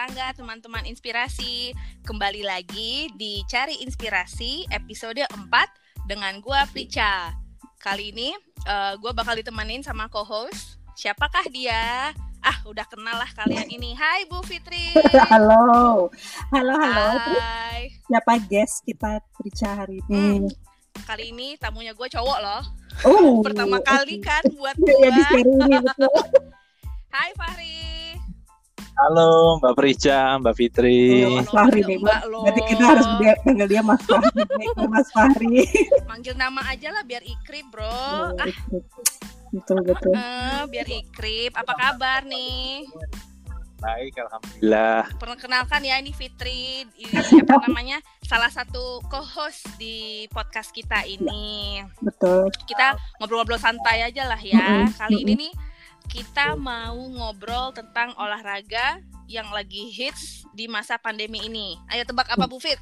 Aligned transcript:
tangga, 0.00 0.32
teman-teman 0.32 0.88
inspirasi. 0.88 1.76
Kembali 2.08 2.40
lagi 2.40 3.12
di 3.20 3.44
Cari 3.44 3.84
Inspirasi 3.84 4.64
episode 4.72 5.20
4 5.28 6.08
dengan 6.08 6.40
gua 6.40 6.64
Prica. 6.72 7.36
Kali 7.76 8.08
ini 8.08 8.32
uh, 8.64 8.96
gua 8.96 9.12
bakal 9.12 9.36
ditemenin 9.36 9.84
sama 9.84 10.08
co-host. 10.08 10.80
Siapakah 10.96 11.44
dia? 11.52 12.16
Ah, 12.40 12.58
udah 12.64 12.88
kenal 12.88 13.20
lah 13.20 13.28
kalian 13.36 13.68
ini. 13.68 13.92
Hai 13.92 14.24
Bu 14.24 14.40
Fitri. 14.40 14.96
halo. 15.36 16.08
Halo, 16.48 16.74
halo. 16.80 17.08
Hai. 17.36 17.92
Siapa 18.08 18.40
guest 18.48 18.80
kita 18.88 19.20
Prica 19.36 19.84
hari 19.84 20.00
ini? 20.08 20.48
Hmm, 20.48 21.04
kali 21.04 21.28
ini 21.28 21.60
tamunya 21.60 21.92
gue 21.92 22.08
cowok 22.08 22.38
loh. 22.40 22.62
Oh, 23.04 23.44
Pertama 23.44 23.76
kali 23.84 24.16
kan 24.24 24.48
buat 24.56 24.80
Iya, 24.80 24.96
ya, 24.96 25.08
di 25.12 25.44
ini 25.44 25.76
betul. 25.84 26.24
Hai 27.12 27.36
Fahri. 27.36 27.99
Halo 29.00 29.56
Mbak 29.64 29.74
Prica, 29.80 30.36
Mbak 30.44 30.54
Fitri. 30.60 31.24
Oh, 31.24 31.40
Mas 31.40 31.48
Fahri 31.48 31.80
nih. 31.88 31.96
Mbak 32.04 32.22
lo. 32.28 32.44
Berarti 32.44 32.62
kita 32.68 32.84
harus 32.84 33.06
dia, 33.16 33.32
panggil 33.40 33.66
dia 33.72 33.80
Mas 33.80 34.02
Fahri. 34.04 34.42
Mas 34.92 35.08
Fahri. 35.08 35.56
Manggil 36.04 36.34
nama 36.36 36.60
aja 36.68 36.92
lah 36.92 37.00
biar 37.08 37.24
ikrip 37.24 37.64
bro. 37.72 37.88
Ah, 38.36 38.52
betul 39.56 39.80
betul. 39.88 40.12
eh, 40.12 40.62
biar 40.68 40.84
ikrip. 40.84 41.56
Apa 41.56 41.72
kabar 41.72 42.28
nih? 42.28 42.84
Baik, 43.80 44.12
alhamdulillah. 44.20 45.08
Perkenalkan 45.16 45.80
ya 45.80 45.96
ini 45.96 46.12
Fitri, 46.12 46.84
ini 46.84 47.16
apa 47.16 47.56
namanya 47.64 48.04
salah 48.20 48.52
satu 48.52 49.00
co-host 49.08 49.64
di 49.80 50.28
podcast 50.28 50.76
kita 50.76 51.08
ini. 51.08 51.80
Betul. 52.04 52.52
Kita 52.68 53.00
ngobrol-ngobrol 53.16 53.56
santai 53.56 54.04
aja 54.04 54.28
lah 54.28 54.36
ya. 54.36 54.84
Mm-mm, 54.84 54.92
Kali 55.00 55.24
ini 55.24 55.48
nih 55.48 55.52
kita 56.10 56.58
mau 56.58 56.98
ngobrol 56.98 57.70
tentang 57.70 58.10
olahraga 58.18 58.98
yang 59.30 59.46
lagi 59.54 59.86
hits 59.88 60.42
di 60.50 60.66
masa 60.66 60.98
pandemi 60.98 61.38
ini. 61.46 61.78
Ayo 61.86 62.02
tebak 62.02 62.26
apa 62.26 62.50
Bu 62.50 62.58
Fit? 62.58 62.78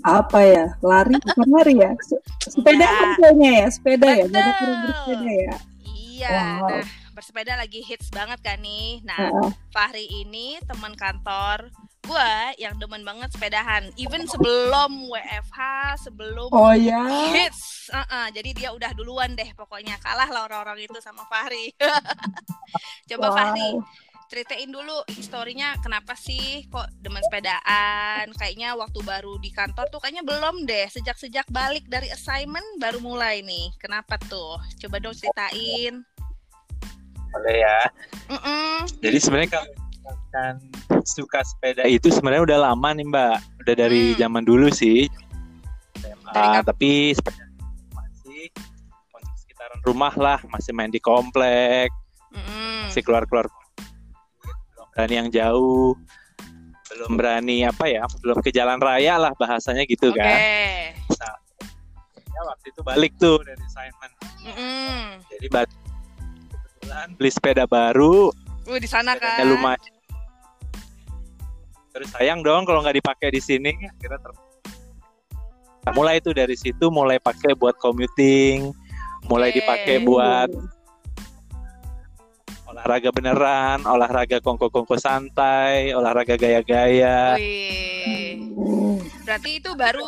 Apa 0.00 0.40
ya? 0.40 0.66
Lari 0.80 1.20
bukan 1.20 1.48
lari 1.52 1.74
ya? 1.76 1.92
Se- 2.00 2.24
Sepeda 2.48 2.80
Enggak. 2.80 2.96
kan 2.96 3.10
kayaknya 3.20 3.50
ya? 3.52 3.66
Sepeda 3.68 4.08
ya? 4.08 4.24
Banyak 4.24 4.32
Betul. 4.32 4.64
orang 4.64 4.80
bersepeda 4.80 5.30
ya? 5.36 5.54
Iya, 5.84 6.30
Wow. 6.32 6.68
nah 6.68 6.84
bersepeda 7.10 7.52
lagi 7.60 7.80
hits 7.84 8.08
banget 8.08 8.40
kan 8.40 8.56
nih. 8.64 9.04
Nah, 9.04 9.20
Heeh. 9.20 9.50
Fahri 9.76 10.08
ini 10.08 10.56
teman 10.64 10.96
kantor 10.96 11.68
gue 12.04 12.32
yang 12.58 12.74
demen 12.80 13.04
banget 13.04 13.30
sepedahan. 13.32 13.92
Even 14.00 14.24
sebelum 14.26 15.08
WFH, 15.08 15.60
sebelum 16.08 16.48
Oh 16.50 16.72
ya? 16.72 17.30
hits. 17.32 17.92
Uh-uh, 17.92 18.32
jadi 18.32 18.50
dia 18.56 18.68
udah 18.72 18.90
duluan 18.96 19.34
deh 19.36 19.50
pokoknya. 19.54 20.00
Kalah 20.00 20.28
lah 20.30 20.46
orang-orang 20.48 20.86
itu 20.86 20.98
sama 20.98 21.26
Fahri. 21.28 21.74
Coba 23.10 23.26
Wow. 23.30 23.36
Fahri, 23.36 23.70
ceritain 24.30 24.70
dulu 24.70 25.02
historinya 25.10 25.74
kenapa 25.82 26.14
sih 26.14 26.66
kok 26.70 26.86
demen 27.02 27.22
sepedaan. 27.26 28.30
Kayaknya 28.34 28.78
waktu 28.78 29.00
baru 29.02 29.38
di 29.42 29.50
kantor 29.50 29.90
tuh 29.90 30.00
kayaknya 30.02 30.22
belum 30.22 30.64
deh. 30.66 30.86
Sejak-sejak 30.90 31.46
balik 31.50 31.86
dari 31.90 32.08
assignment 32.10 32.66
baru 32.78 33.02
mulai 33.02 33.42
nih. 33.42 33.74
Kenapa 33.78 34.16
tuh? 34.30 34.58
Coba 34.78 35.02
dong 35.02 35.14
ceritain. 35.14 36.02
Boleh 37.30 37.56
ya. 37.62 37.78
Mm-mm. 38.26 38.90
Jadi 38.98 39.18
sebenarnya 39.22 39.50
kalau 39.62 39.70
misalkan 40.30 40.54
suka 41.02 41.42
sepeda 41.42 41.82
itu 41.84 42.06
sebenarnya 42.06 42.42
udah 42.46 42.58
lama 42.70 42.88
nih 42.94 43.02
Mbak. 43.02 43.36
Udah 43.66 43.74
dari 43.74 44.14
Hmm. 44.14 44.18
zaman 44.18 44.42
dulu 44.46 44.70
sih. 44.70 45.10
SMA, 45.98 46.30
Dari 46.30 46.48
kap- 46.54 46.66
tapi 46.70 46.90
sepeda 47.12 47.44
masih 47.90 48.42
untuk 49.10 49.34
sekitaran 49.36 49.78
rumah 49.82 50.14
lah, 50.14 50.38
masih 50.48 50.70
main 50.70 50.88
di 50.88 51.02
komplek, 51.02 51.90
Mm-mm. 52.30 52.86
masih 52.86 53.02
keluar-keluar. 53.02 53.50
Belum 54.70 54.86
berani 54.94 55.14
yang 55.18 55.28
jauh. 55.28 55.98
Belum 56.88 57.12
berani 57.14 57.56
apa 57.62 57.84
ya? 57.86 58.06
Belum 58.22 58.38
ke 58.38 58.50
jalan 58.50 58.78
raya 58.78 59.18
lah 59.18 59.34
bahasanya 59.34 59.82
gitu 59.84 60.10
Oke. 60.10 60.18
kan. 60.18 60.38
Ya, 62.30 62.40
waktu 62.46 62.66
itu 62.70 62.80
balik 62.80 63.12
tuh 63.18 63.42
dari 63.42 63.58
assignment. 63.60 64.12
Mm-mm. 64.40 65.20
Jadi 65.28 65.46
balik 65.50 65.70
kebetulan 66.48 67.06
beli 67.18 67.30
sepeda 67.30 67.64
baru, 67.66 68.30
Wih 68.64 68.78
di 68.78 68.86
sana 68.86 69.18
kan. 69.18 69.42
lumayan. 69.42 69.99
Terus 71.90 72.08
sayang 72.14 72.46
dong 72.46 72.62
kalau 72.66 72.80
nggak 72.86 73.02
dipakai 73.02 73.34
di 73.34 73.42
sini, 73.42 73.74
akhirnya 73.74 74.18
ter... 74.22 74.32
Nah, 75.80 75.92
mulai 75.96 76.20
itu 76.20 76.30
dari 76.30 76.54
situ 76.54 76.92
mulai 76.92 77.16
pakai 77.18 77.56
buat 77.56 77.74
commuting, 77.80 78.70
mulai 79.26 79.50
dipakai 79.50 80.04
buat 80.04 80.52
olahraga 82.70 83.10
beneran, 83.10 83.82
olahraga 83.82 84.38
kongko-kongko 84.38 84.94
santai, 85.00 85.90
olahraga 85.90 86.38
gaya-gaya. 86.38 87.34
Wih. 87.34 88.54
Hmm. 88.54 88.96
Berarti 89.26 89.50
itu 89.58 89.70
baru 89.74 90.06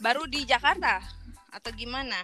baru 0.00 0.24
di 0.24 0.48
Jakarta 0.48 1.04
atau 1.52 1.70
gimana? 1.76 2.16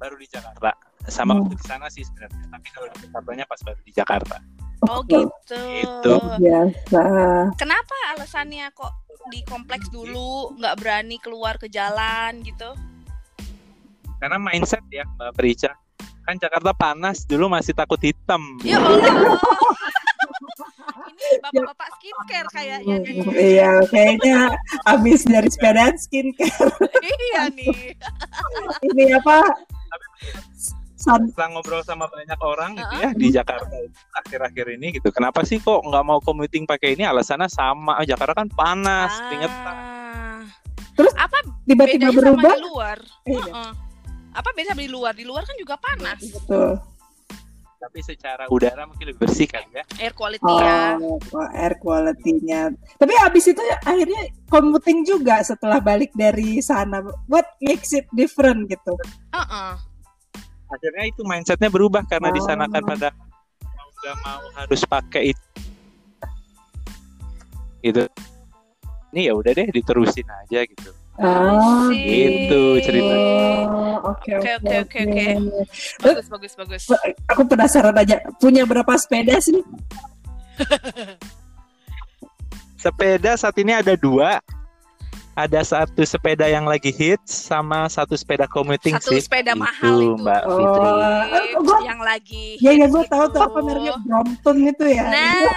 Baru 0.00 0.16
di 0.16 0.24
Jakarta. 0.26 0.72
Sama 1.10 1.34
Hmm. 1.34 1.50
di 1.50 1.58
sana 1.66 1.90
sih 1.90 2.06
sebenarnya, 2.06 2.46
tapi 2.48 2.68
kalau 2.70 2.86
di 2.94 2.98
Jakartanya 3.04 3.44
pas 3.50 3.60
baru 3.66 3.80
di 3.82 3.92
Jakarta. 3.92 4.36
Oh 4.90 5.00
gitu. 5.06 5.62
Gitu. 5.78 6.14
Biasa. 6.42 7.02
Kenapa 7.54 7.96
alasannya 8.16 8.66
kok 8.74 8.90
di 9.30 9.46
kompleks 9.46 9.86
dulu 9.94 10.58
nggak 10.58 10.74
berani 10.82 11.16
keluar 11.22 11.54
ke 11.54 11.70
jalan 11.70 12.42
gitu? 12.42 12.74
Karena 14.18 14.38
mindset 14.38 14.82
ya 14.90 15.06
Mbak 15.18 15.32
Perica. 15.38 15.70
Kan 16.22 16.38
Jakarta 16.38 16.70
panas, 16.70 17.26
dulu 17.26 17.50
masih 17.50 17.74
takut 17.74 17.98
hitam. 17.98 18.58
Ya 18.62 18.78
Allah. 18.78 19.34
Ini 21.22 21.38
bapak-bapak 21.38 21.88
skincare 21.98 22.48
kayaknya 22.50 22.96
nih. 23.02 23.16
Iya, 23.34 23.72
kayaknya 23.90 24.38
abis 24.90 25.22
dari 25.26 25.48
sepedaan 25.50 25.94
skincare. 25.98 26.70
iya 27.02 27.50
nih. 27.50 27.94
Ini 28.90 29.04
apa? 29.18 29.38
Sun 31.02 31.34
setelah 31.34 31.58
ngobrol 31.58 31.82
sama 31.82 32.06
banyak 32.06 32.38
orang 32.38 32.78
gitu 32.78 32.94
ya 33.02 33.10
di 33.10 33.28
Jakarta 33.34 33.66
akhir-akhir 34.22 34.78
ini 34.78 34.94
gitu. 35.02 35.10
Kenapa 35.10 35.42
sih 35.42 35.58
kok 35.58 35.82
nggak 35.82 36.04
mau 36.06 36.22
commuting 36.22 36.62
pakai 36.62 36.94
ini? 36.94 37.02
Alasannya 37.02 37.50
sama. 37.50 37.98
Oh, 37.98 38.06
Jakarta 38.06 38.38
kan 38.38 38.48
panas, 38.54 39.10
keringetan. 39.26 39.74
Ah. 39.74 40.40
Terus 40.94 41.12
apa 41.18 41.38
tiba-tiba 41.66 42.14
berubah. 42.14 42.54
sama 42.54 42.54
di 42.54 42.62
luar? 42.70 42.98
Iya. 43.26 43.42
Heeh. 43.42 43.70
Apa 44.32 44.48
beda 44.54 44.72
di 44.78 44.88
luar? 44.88 45.12
Di 45.12 45.24
luar 45.26 45.42
kan 45.42 45.56
juga 45.58 45.74
panas. 45.74 46.22
Betul. 46.22 46.78
Tapi 47.82 47.98
secara 47.98 48.46
udara 48.46 48.86
mungkin 48.86 49.10
lebih 49.10 49.26
bersih 49.26 49.50
kan 49.50 49.66
ya. 49.74 49.82
Air 49.98 50.14
quality 50.14 50.46
ya. 50.46 51.02
Oh, 51.02 51.18
wah, 51.34 51.50
air 51.50 51.74
quality-nya. 51.82 52.70
Tapi 52.94 53.10
abis 53.26 53.50
itu 53.50 53.58
ya, 53.58 53.74
akhirnya 53.82 54.30
commuting 54.46 55.02
juga 55.02 55.42
setelah 55.42 55.82
balik 55.82 56.14
dari 56.14 56.62
sana. 56.62 57.02
What 57.26 57.58
makes 57.58 57.90
it 57.90 58.06
different 58.14 58.70
gitu? 58.70 58.94
Heeh. 59.34 59.91
Akhirnya 60.72 61.04
itu 61.04 61.22
mindsetnya 61.22 61.68
berubah 61.68 62.02
karena 62.08 62.32
di 62.32 62.40
sana 62.40 62.64
kan 62.66 62.80
Oh. 62.82 62.88
pada 62.88 63.08
mau 63.62 63.88
nggak 63.92 64.16
mau 64.24 64.42
harus 64.56 64.80
pakai 64.88 65.22
itu. 65.36 65.44
Gitu. 67.82 68.02
Ini 69.12 69.28
ya 69.28 69.32
udah 69.36 69.52
deh 69.52 69.68
diterusin 69.68 70.24
aja 70.24 70.64
gitu. 70.64 70.90
Ah, 71.20 71.92
Asik. 71.92 72.00
Gitu 72.00 72.62
ceritanya. 72.80 73.34
Oh, 73.68 74.16
Oke, 74.16 74.34
Oke, 74.34 74.50
oke, 74.58 74.74
oke, 74.82 74.98
oke. 75.06 75.24
oke. 75.30 75.62
Bagus, 76.02 76.26
bagus, 76.26 76.52
bagus. 76.58 76.82
Aku 77.30 77.46
penasaran 77.46 77.94
aja, 77.94 78.18
punya 78.42 78.66
berapa 78.66 78.90
sepeda 78.98 79.38
sih? 79.38 79.60
Sepeda 82.82 83.38
saat 83.38 83.54
ini 83.62 83.70
ada 83.70 83.94
dua. 83.94 84.42
Ada 85.32 85.60
satu 85.62 86.02
sepeda 86.02 86.44
yang 86.44 86.64
lagi 86.64 86.90
hits 86.90 87.48
sama 87.48 87.88
satu 87.88 88.12
sepeda 88.12 88.44
commuting 88.44 88.94
Satu 88.94 89.16
sih. 89.16 89.24
sepeda 89.24 89.52
Gitu, 89.52 89.64
mahal 89.64 89.96
itu. 89.96 90.20
Mbak 90.20 90.42
Oh. 90.44 90.52
Fitri. 90.54 90.88
Oh, 91.56 91.62
gua- 91.62 91.82
yang 91.82 92.00
lagi 92.00 92.46
Ya, 92.58 92.70
ya, 92.70 92.84
gue 92.84 93.04
tahu 93.06 93.24
tuh 93.26 93.40
itu. 93.40 93.40
apa 93.42 93.58
mereknya 93.58 93.92
Brompton 93.98 94.56
itu 94.62 94.84
ya. 94.86 95.04
Nah, 95.08 95.32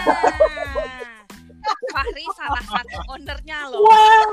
Fahri 1.66 2.22
salah 2.32 2.62
satu 2.62 2.98
ownernya 3.10 3.58
loh. 3.68 3.82
Wow. 3.82 4.24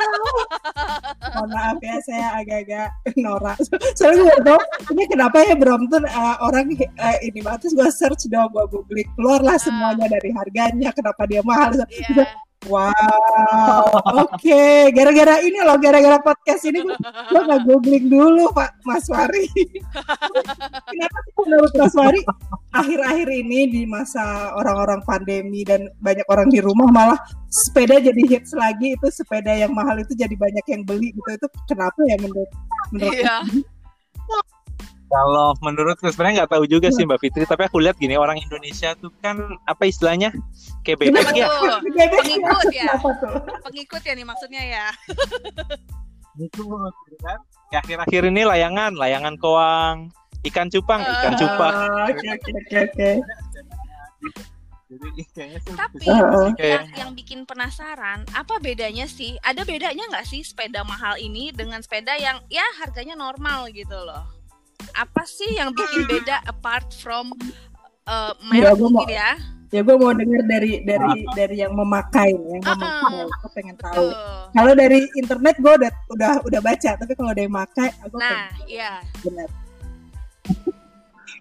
Mohon 1.32 1.48
maaf 1.48 1.78
ya, 1.80 1.96
saya 2.02 2.26
agak-agak 2.36 2.88
norak. 3.16 3.56
Soalnya 3.94 4.22
gue 4.28 4.38
tau, 4.44 4.60
ini 4.90 5.02
kenapa 5.06 5.40
ya 5.40 5.54
Brompton 5.54 6.04
uh, 6.04 6.36
orang 6.40 6.68
uh, 6.76 7.16
ini 7.20 7.40
banget. 7.40 7.64
Terus 7.64 7.74
gue 7.74 7.88
search 7.90 8.22
dong, 8.28 8.52
gue 8.52 8.64
googling. 8.68 9.08
Keluarlah 9.16 9.56
semuanya 9.56 10.06
dari 10.06 10.28
harganya, 10.30 10.92
kenapa 10.92 11.22
dia 11.24 11.40
mahal. 11.40 11.72
Iya. 11.88 12.26
Wow, 12.70 13.82
oke. 14.22 14.64
Gara-gara 14.94 15.42
ini 15.42 15.58
loh, 15.66 15.74
gara-gara 15.82 16.18
podcast 16.22 16.62
ini 16.70 16.78
gue 16.86 16.94
gue 17.02 17.40
nggak 17.42 17.62
googling 17.66 18.06
dulu 18.06 18.54
Pak 18.54 18.78
Mas 18.86 19.10
Wari. 19.10 19.50
Kenapa 20.90 21.18
sih 21.26 21.34
menurut 21.42 21.72
Mas 21.74 21.94
Wari 21.98 22.20
akhir-akhir 22.70 23.28
ini 23.28 23.60
di 23.66 23.82
masa 23.82 24.54
orang-orang 24.54 25.02
pandemi 25.02 25.66
dan 25.66 25.90
banyak 25.98 26.24
orang 26.30 26.48
di 26.48 26.62
rumah 26.62 26.86
malah 26.88 27.18
sepeda 27.50 27.98
jadi 27.98 28.22
hits 28.30 28.54
lagi 28.54 28.94
itu 28.94 29.06
sepeda 29.10 29.52
yang 29.52 29.74
mahal 29.74 29.98
itu 30.00 30.14
jadi 30.16 30.32
banyak 30.32 30.64
yang 30.70 30.82
beli 30.86 31.12
gitu 31.12 31.28
itu 31.34 31.46
kenapa 31.68 31.98
ya 32.08 32.16
menurut 32.16 32.48
menurut 32.94 33.12
Iya. 33.12 33.36
Kalau 35.12 35.52
menurutku 35.60 36.08
sebenarnya 36.08 36.42
nggak 36.42 36.52
tahu 36.56 36.64
juga 36.64 36.88
sih 36.88 37.04
Mbak 37.04 37.20
Fitri, 37.20 37.44
tapi 37.44 37.68
aku 37.68 37.84
lihat 37.84 38.00
gini 38.00 38.16
orang 38.16 38.40
Indonesia 38.40 38.96
tuh 38.96 39.12
kan 39.20 39.36
apa 39.68 39.84
istilahnya 39.84 40.32
kayak 40.88 41.04
bebek 41.04 41.20
Kenapa 41.20 41.36
ya. 41.36 41.48
Pengikut 42.16 42.68
ya? 42.72 42.92
Pengikut 43.60 44.02
ya 44.08 44.12
nih 44.16 44.24
maksudnya 44.24 44.62
ya. 44.64 44.86
Itu 46.40 46.64
gitu 46.64 47.16
kan. 47.20 47.38
Ya, 47.68 47.84
akhir-akhir 47.84 48.22
ini 48.32 48.42
layangan, 48.48 48.96
layangan 48.96 49.36
koang, 49.36 50.08
ikan 50.48 50.72
cupang, 50.72 51.04
ikan 51.04 51.32
Ah. 51.36 51.38
cupang. 51.40 51.76
Oke 52.08 52.26
oke 52.32 52.76
oke. 52.88 53.10
Jadi 54.92 55.24
Tapi 55.72 56.04
yang, 56.04 56.84
yang 56.92 57.10
bikin 57.16 57.48
penasaran, 57.48 58.28
apa 58.36 58.60
bedanya 58.60 59.08
sih? 59.08 59.40
Ada 59.40 59.64
bedanya 59.64 60.04
nggak 60.08 60.28
sih 60.28 60.44
sepeda 60.44 60.84
mahal 60.84 61.16
ini 61.16 61.48
dengan 61.48 61.80
sepeda 61.80 62.12
yang 62.20 62.44
ya 62.52 62.64
harganya 62.76 63.16
normal 63.16 63.72
gitu 63.72 63.96
loh? 63.96 64.41
Apa 64.96 65.22
sih 65.24 65.56
yang 65.56 65.72
bikin 65.72 66.04
beda 66.10 66.42
apart 66.46 66.90
from 66.96 67.32
uh, 68.06 68.34
Ya, 68.34 68.48
merek 68.50 68.74
gua 68.78 68.88
mungkin 68.90 69.10
ya? 69.14 69.32
Ya 69.72 69.80
gue 69.80 69.96
mau 69.96 70.12
denger 70.12 70.44
dari 70.44 70.84
dari 70.84 71.24
dari 71.32 71.56
yang 71.64 71.72
memakai, 71.72 72.36
yang 72.36 72.60
memakai. 72.60 73.24
Uh-uh. 73.24 73.36
Aku 73.40 73.48
pengen 73.56 73.72
tahu. 73.80 74.12
Kalau 74.52 74.72
dari 74.76 75.08
internet 75.16 75.56
gue 75.56 75.72
udah 75.80 75.92
udah 76.12 76.32
udah 76.44 76.60
baca, 76.60 76.90
tapi 77.00 77.12
kalau 77.16 77.32
dari 77.32 77.48
makai, 77.48 77.88
aku 78.04 78.20
Nah, 78.20 78.52
iya. 78.68 79.00
benar. 79.24 79.48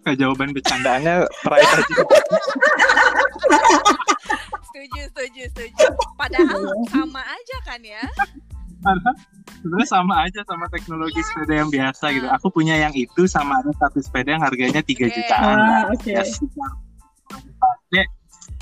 Kayak 0.08 0.16
jawaban 0.16 0.56
bercandaannya 0.56 1.28
pride 1.44 1.72
aja. 1.76 1.94
Setuju, 4.72 5.02
setuju, 5.12 5.44
setuju. 5.52 5.88
Padahal 6.16 6.64
sama 6.90 7.22
aja 7.22 7.58
kan 7.68 7.84
ya? 7.84 8.02
Karena 8.82 9.12
sebenarnya 9.62 9.90
sama 9.90 10.14
aja 10.26 10.42
sama 10.46 10.66
teknologi 10.74 11.22
sepeda 11.22 11.54
yang 11.62 11.70
biasa 11.70 12.06
gitu. 12.18 12.28
Aku 12.34 12.48
punya 12.50 12.76
yang 12.78 12.94
itu 12.98 13.30
sama 13.30 13.62
ada 13.62 13.72
satu 13.78 14.02
sepeda 14.02 14.36
yang 14.38 14.44
harganya 14.44 14.82
3 14.82 14.90
Oke. 14.90 15.14
jutaan. 15.14 15.56
Ah, 15.58 15.84
oke. 15.94 16.10
Ya, 16.10 16.24
Pakai, 17.62 18.06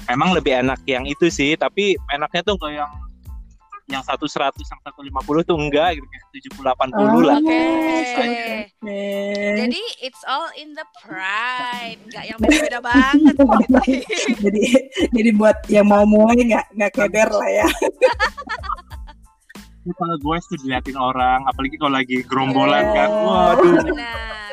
Emang 0.09 0.33
lebih 0.33 0.57
enak 0.65 0.81
yang 0.89 1.05
itu 1.05 1.29
sih, 1.29 1.53
tapi 1.53 1.93
enaknya 2.09 2.41
tuh 2.41 2.57
enggak 2.57 2.73
yang 2.81 2.91
yang 3.89 4.05
satu 4.05 4.29
seratus 4.29 4.69
yang 4.69 4.77
satu 4.85 5.01
lima 5.01 5.17
puluh 5.25 5.41
tuh 5.41 5.57
enggak 5.57 5.97
gitu 5.97 6.05
kayak 6.05 6.25
tujuh 6.29 6.49
puluh 6.53 6.65
delapan 6.69 6.89
puluh 6.93 7.21
lah. 7.25 7.37
Oke. 7.41 7.61
Oke. 8.19 9.01
Jadi 9.65 9.81
it's 10.05 10.21
all 10.29 10.45
in 10.57 10.77
the 10.77 10.85
pride, 11.01 11.97
nggak 12.09 12.23
yang 12.29 12.37
beda-beda 12.37 12.79
banget. 12.89 13.33
gitu. 13.33 13.45
jadi 14.45 14.63
jadi 15.09 15.29
buat 15.33 15.57
yang 15.73 15.89
mau 15.89 16.05
mulai 16.05 16.37
nggak 16.37 16.65
nggak 16.77 16.91
keder 16.93 17.29
lah 17.33 17.49
ya. 17.49 17.67
Kalau 19.91 20.15
gue 20.15 20.35
tuh 20.43 20.57
diliatin 20.57 20.95
orang, 20.95 21.45
apalagi 21.45 21.75
kalau 21.75 21.93
lagi 21.95 22.17
gerombolan 22.23 22.83
Iya. 22.83 22.95
kan, 22.95 23.09
waduh. 23.09 23.73
Benar. 23.83 24.51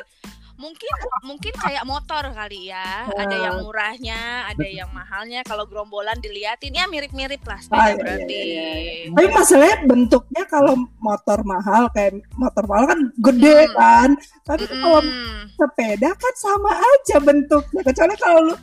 Mungkin 0.57 0.89
mungkin 1.23 1.53
kayak 1.53 1.85
motor 1.85 2.33
kali 2.33 2.73
ya. 2.73 3.05
Ada 3.07 3.37
yang 3.37 3.57
murahnya, 3.61 4.49
ada 4.49 4.65
yang 4.65 4.89
mahalnya. 4.89 5.45
Kalau 5.45 5.69
gerombolan 5.69 6.17
diliatin 6.17 6.73
ya 6.73 6.89
mirip-mirip 6.89 7.45
lah 7.45 7.61
sepeda 7.61 7.77
Ah, 7.77 7.87
iya, 7.87 7.97
berarti. 8.01 8.39
iya, 8.41 8.69
Tapi 9.13 9.27
masalahnya 9.31 9.77
bentuknya 9.85 10.43
kalau 10.49 10.73
motor 10.97 11.45
mahal 11.45 11.93
kayak 11.93 12.25
motor 12.33 12.65
mahal 12.65 12.89
kan 12.89 13.01
gede 13.15 13.69
Hmm. 13.69 13.77
kan. 13.77 14.09
Tapi 14.43 14.65
kalau 14.67 15.01
Mm-mm. 15.05 15.53
sepeda 15.53 16.11
kan 16.17 16.35
sama 16.35 16.73
aja 16.73 17.17
bentuknya. 17.21 17.81
Kecuali 17.85 18.15
kalau 18.17 18.41
lu 18.43 18.55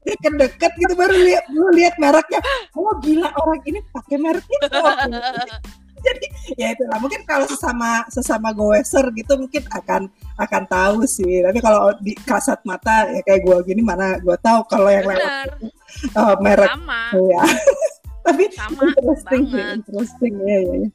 deket-deket 0.00 0.72
gitu 0.78 0.94
baru 0.94 1.12
lihat 1.18 1.44
lu 1.50 1.66
lihat 1.74 1.98
mereknya. 1.98 2.38
Oh 2.72 2.94
gila 2.96 3.28
orang 3.34 3.60
ini 3.66 3.82
pakai 3.90 4.16
merek 4.16 4.46
itu. 4.46 4.66
Jadi 6.06 6.26
ya 6.56 6.72
itulah 6.74 6.98
mungkin 7.02 7.22
kalau 7.28 7.46
sesama 7.46 8.04
sesama 8.08 8.50
goeser 8.54 9.04
gitu 9.14 9.36
mungkin 9.36 9.62
akan 9.70 10.08
akan 10.38 10.62
tahu 10.66 11.04
sih. 11.04 11.42
Tapi 11.44 11.58
kalau 11.58 11.92
di 11.98 12.12
kasat 12.14 12.62
mata 12.62 13.08
ya 13.10 13.20
kayak 13.26 13.42
gua 13.44 13.58
gini 13.62 13.82
mana 13.82 14.16
gua 14.22 14.38
tahu 14.38 14.64
kalau 14.70 14.88
yang 14.88 15.06
lewat 15.06 15.58
eh, 16.14 16.36
merek 16.42 16.70
sama, 16.70 17.02
ya. 17.14 17.42
Tapi 18.28 18.44
sama 18.52 18.82
interesting 18.92 19.42
sih, 19.48 19.64
interesting 19.80 20.34
ya 20.44 20.58
ya. 20.60 20.74
ya. 20.84 20.88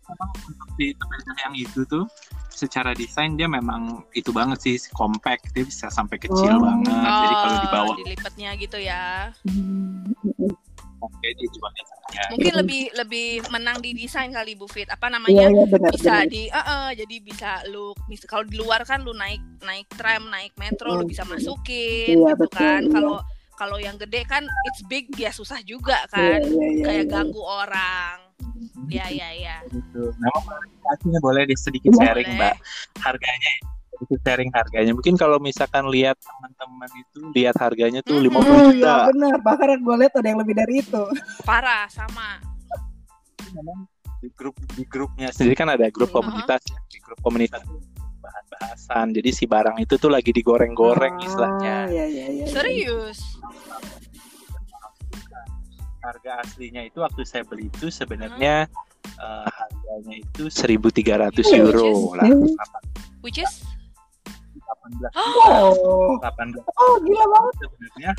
di 0.78 0.94
yang 1.42 1.54
itu 1.58 1.82
tuh 1.90 2.06
secara 2.54 2.94
desain 2.94 3.34
dia 3.34 3.50
memang 3.50 4.06
itu 4.14 4.30
banget 4.30 4.62
sih 4.62 4.76
compact 4.94 5.50
dia 5.58 5.66
bisa 5.66 5.90
sampai 5.90 6.22
kecil 6.22 6.54
Oh. 6.54 6.62
banget 6.62 6.94
jadi 6.94 7.36
kalau 7.36 7.58
Oh, 7.58 7.62
dibawa 7.66 7.92
dilipatnya 7.98 8.50
gitu 8.62 8.78
ya. 8.78 9.34
Hmm, 9.50 10.14
kayak 11.20 11.34
dia 11.36 11.50
juga 11.50 11.68
ya. 12.14 12.24
Mungkin 12.32 12.54
lebih 12.62 12.82
lebih 12.94 13.28
menang 13.50 13.78
di 13.80 13.92
desain 13.92 14.30
kali 14.30 14.54
Bu 14.54 14.66
Fit. 14.66 14.86
Apa 14.88 15.10
namanya? 15.10 15.50
iya 15.50 15.66
benar. 15.66 15.92
bisa 15.92 16.14
benar. 16.22 16.30
di 16.30 16.42
eh, 16.48 16.58
eh, 16.58 16.90
jadi 17.00 17.16
bisa 17.20 17.52
lu 17.68 17.92
mis- 18.06 18.26
kalau 18.26 18.44
di 18.44 18.56
luar 18.56 18.84
kan 18.84 19.02
lu 19.02 19.12
naik 19.12 19.42
naik 19.62 19.88
tram 19.94 20.30
naik 20.30 20.54
metro 20.56 20.94
lu 20.94 21.04
Betul. 21.04 21.10
bisa 21.10 21.24
masukin 21.26 22.16
Iya, 22.20 22.32
gitu 22.34 22.40
betul, 22.40 22.60
kan 22.60 22.82
iya. 22.84 22.92
kalau 22.92 23.16
kalau 23.54 23.78
yang 23.78 23.96
gede 23.96 24.22
kan 24.26 24.44
it's 24.68 24.82
big 24.84 25.08
ya 25.14 25.30
susah 25.30 25.62
juga 25.62 25.98
Iya, 26.10 26.12
kan 26.12 26.40
iya, 26.42 26.68
iya, 26.70 26.84
kayak 26.84 27.06
iya. 27.06 27.12
ganggu 27.12 27.42
orang 27.42 28.18
ya 28.92 29.06
ya 29.08 29.30
ya 29.32 29.58
gitu 29.70 30.12
klarifikasinya 30.12 31.20
boleh 31.20 31.44
di 31.48 31.56
sedikit 31.56 31.92
Iya. 31.92 32.00
sharing 32.02 32.30
Boleh. 32.30 32.40
mbak 32.40 32.56
harganya 33.00 33.52
sedikit 34.04 34.20
sharing 34.22 34.52
harganya 34.52 34.92
mungkin 34.92 35.16
kalau 35.16 35.40
misalkan 35.40 35.88
lihat 35.88 36.20
teman-teman 36.20 36.92
itu 36.94 37.20
lihat 37.32 37.56
harganya 37.56 38.00
tuh 38.00 38.20
Hmm. 38.20 38.28
50 38.30 38.44
Hmm, 38.44 38.68
juta 38.70 38.76
iya 38.76 38.96
benar. 39.08 39.36
Bahkan 39.40 39.68
gue 39.80 39.96
lihat 39.98 40.14
ada 40.14 40.28
yang 40.28 40.40
lebih 40.40 40.54
dari 40.54 40.76
itu. 40.80 41.04
parah 41.42 41.88
sama 41.88 42.44
memang 43.50 43.88
di 44.18 44.30
grup 44.30 44.56
di 44.74 44.84
grupnya 44.84 45.30
sendiri 45.30 45.54
kan 45.54 45.68
ada 45.68 45.88
grup 45.88 46.10
Hmm. 46.10 46.20
komunitas 46.22 46.62
ya. 46.66 46.80
di 46.88 47.00
grup 47.00 47.20
komunitas 47.20 47.60
bahan 48.20 48.46
bahasan 48.50 49.08
jadi 49.12 49.30
si 49.30 49.44
barang 49.44 49.78
itu 49.78 49.96
tuh 49.96 50.08
lagi 50.08 50.32
digoreng-goreng 50.32 51.12
Ah, 51.14 51.24
istilahnya 51.24 51.76
Iya 51.88 52.06
iya 52.08 52.26
iya. 52.34 52.46
serius 52.48 53.20
harga 56.00 56.32
aslinya 56.42 56.84
itu 56.84 57.00
waktu 57.00 57.24
saya 57.24 57.44
beli 57.44 57.68
itu 57.68 57.88
sebenarnya 57.90 58.68
eh, 59.06 59.48
harganya 59.50 60.16
itu 60.18 60.44
1.300 60.48 60.72
Oh, 61.44 61.56
euro 61.58 61.88
which 61.92 62.16
lah 62.16 62.28
which 63.22 63.40
is 63.40 63.54
18 64.82 65.14
Oh, 65.16 66.18
18 66.20 66.60
oh 66.82 66.96
gila 67.02 67.26
banget. 67.30 67.54
sebenarnya 67.62 68.12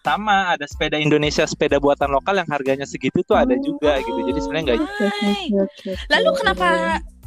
sama 0.00 0.56
ada 0.56 0.64
sepeda 0.64 0.96
Indonesia 0.96 1.44
sepeda 1.44 1.76
buatan 1.76 2.08
lokal 2.08 2.40
yang 2.40 2.48
harganya 2.48 2.88
segitu 2.88 3.20
tuh 3.20 3.36
ada 3.36 3.52
juga 3.60 4.00
gitu. 4.00 4.16
Jadi 4.32 4.38
sebenarnya 4.40 4.64
nggak 4.64 4.80
lalu 6.08 6.30
kenapa 6.40 6.68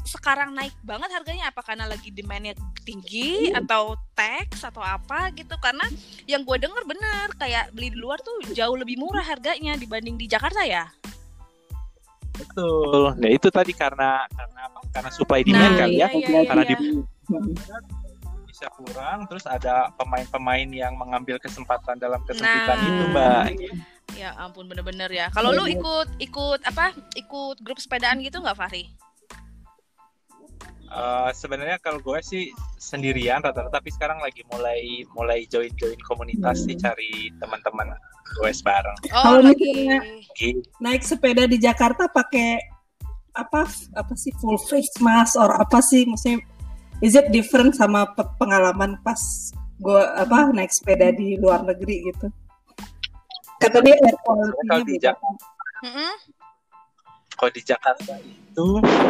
sekarang 0.03 0.51
naik 0.57 0.73
banget 0.83 1.07
harganya? 1.13 1.53
Apa 1.53 1.61
karena 1.63 1.85
lagi 1.85 2.09
demandnya 2.09 2.57
tinggi 2.81 3.53
atau 3.53 3.93
tax 4.17 4.65
atau 4.65 4.81
apa 4.81 5.29
gitu? 5.37 5.53
Karena 5.61 5.85
yang 6.25 6.41
gue 6.43 6.57
denger 6.59 6.83
bener 6.83 7.27
kayak 7.37 7.71
beli 7.77 7.93
di 7.93 7.97
luar 8.01 8.17
tuh 8.19 8.41
jauh 8.51 8.73
lebih 8.75 8.97
murah 8.99 9.23
harganya 9.23 9.77
dibanding 9.77 10.17
di 10.17 10.25
Jakarta 10.25 10.65
ya? 10.65 10.89
Betul. 12.33 13.13
Nah 13.21 13.29
itu 13.29 13.47
tadi 13.53 13.71
karena 13.77 14.25
karena 14.33 14.59
apa? 14.65 14.79
Karena 14.89 15.09
supply 15.13 15.45
demand 15.45 15.77
Nah, 15.77 15.79
kali 15.85 15.93
iya, 16.01 16.07
ya. 16.09 16.17
iya, 16.17 16.27
iya, 16.27 16.41
karena 16.49 16.63
iya. 16.65 16.71
di 16.73 16.75
Hmm. 17.23 17.55
bisa 18.45 18.67
kurang 18.71 19.25
terus 19.25 19.43
ada 19.43 19.89
pemain-pemain 19.95 20.67
yang 20.67 20.93
mengambil 20.93 21.37
kesempatan 21.37 21.97
dalam 21.97 22.21
kesempitan 22.23 22.75
Nah. 22.75 22.85
itu 22.85 23.03
mbak 23.09 23.43
Ya 24.13 24.29
ampun 24.37 24.69
bener-bener 24.69 25.09
ya. 25.09 25.31
Kalau 25.31 25.49
lu 25.49 25.65
Iya. 25.65 25.73
ikut 25.73 26.07
ikut 26.21 26.59
apa? 26.61 26.93
Ikut 27.15 27.57
grup 27.59 27.81
sepedaan 27.81 28.21
gitu 28.21 28.37
nggak 28.37 28.53
Fahri? 28.53 28.93
Eh, 30.85 31.29
sebenarnya 31.33 31.81
kalau 31.81 31.97
gue 31.97 32.19
sih 32.21 32.53
sendirian 32.77 33.41
rata-rata 33.41 33.73
tapi 33.73 33.89
sekarang 33.89 34.21
lagi 34.21 34.45
mulai 34.45 34.77
mulai 35.09 35.49
join 35.49 35.73
join 35.73 35.97
komunitas 36.05 36.61
Hmm. 36.61 36.65
sih 36.67 36.75
cari 36.77 37.11
teman-teman 37.35 37.97
gue 38.35 38.51
bareng 38.61 38.97
Oh 39.09 39.23
Kalau 39.23 39.41
lagi. 39.41 39.65
misalnya- 39.65 40.03
Gitu. 40.37 40.61
Naik 40.77 41.01
sepeda 41.01 41.43
di 41.43 41.57
Jakarta 41.57 42.05
pakai 42.05 42.61
apa 43.33 43.65
apa 43.95 44.13
sih 44.13 44.29
full 44.37 44.61
face 44.61 44.93
mask 45.01 45.33
or 45.33 45.49
apa 45.49 45.81
sih 45.81 46.05
maksudnya 46.05 46.37
is 47.03 47.19
it 47.19 47.27
different 47.35 47.75
sama 47.75 48.07
pe- 48.15 48.31
pengalaman 48.39 48.95
pas 49.03 49.19
gue 49.83 50.01
apa 50.15 50.55
naik 50.55 50.71
sepeda 50.71 51.11
di 51.11 51.35
luar 51.35 51.67
negeri 51.67 52.07
gitu? 52.07 52.31
Kata 53.59 53.83
dia 53.83 53.95
air 53.99 54.15
Kalau 54.23 54.83
di 54.87 54.95
Mm-mm. 55.83 56.11
kalau 57.35 57.51
di 57.51 57.63
Jakarta 57.65 58.13
itu 58.23 58.67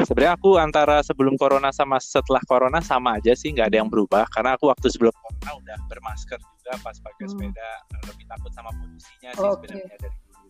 sebenarnya 0.09 0.33
aku 0.39 0.57
antara 0.57 1.05
sebelum 1.05 1.37
corona 1.37 1.69
sama 1.69 2.01
setelah 2.01 2.41
corona 2.49 2.81
sama 2.81 3.21
aja 3.21 3.35
sih 3.37 3.53
nggak 3.53 3.69
ada 3.69 3.77
yang 3.83 3.91
berubah 3.91 4.25
karena 4.33 4.57
aku 4.57 4.71
waktu 4.73 4.89
sebelum 4.89 5.13
corona 5.13 5.51
udah 5.61 5.77
bermasker 5.91 6.39
juga 6.41 6.73
pas 6.81 6.95
pakai 6.97 7.27
Hmm. 7.27 7.31
sepeda 7.35 7.69
lebih 8.09 8.25
takut 8.25 8.51
sama 8.55 8.71
polusinya 8.73 9.29
sih 9.37 9.49
sebenarnya 9.53 9.85
dari 9.99 10.17
dulu 10.17 10.49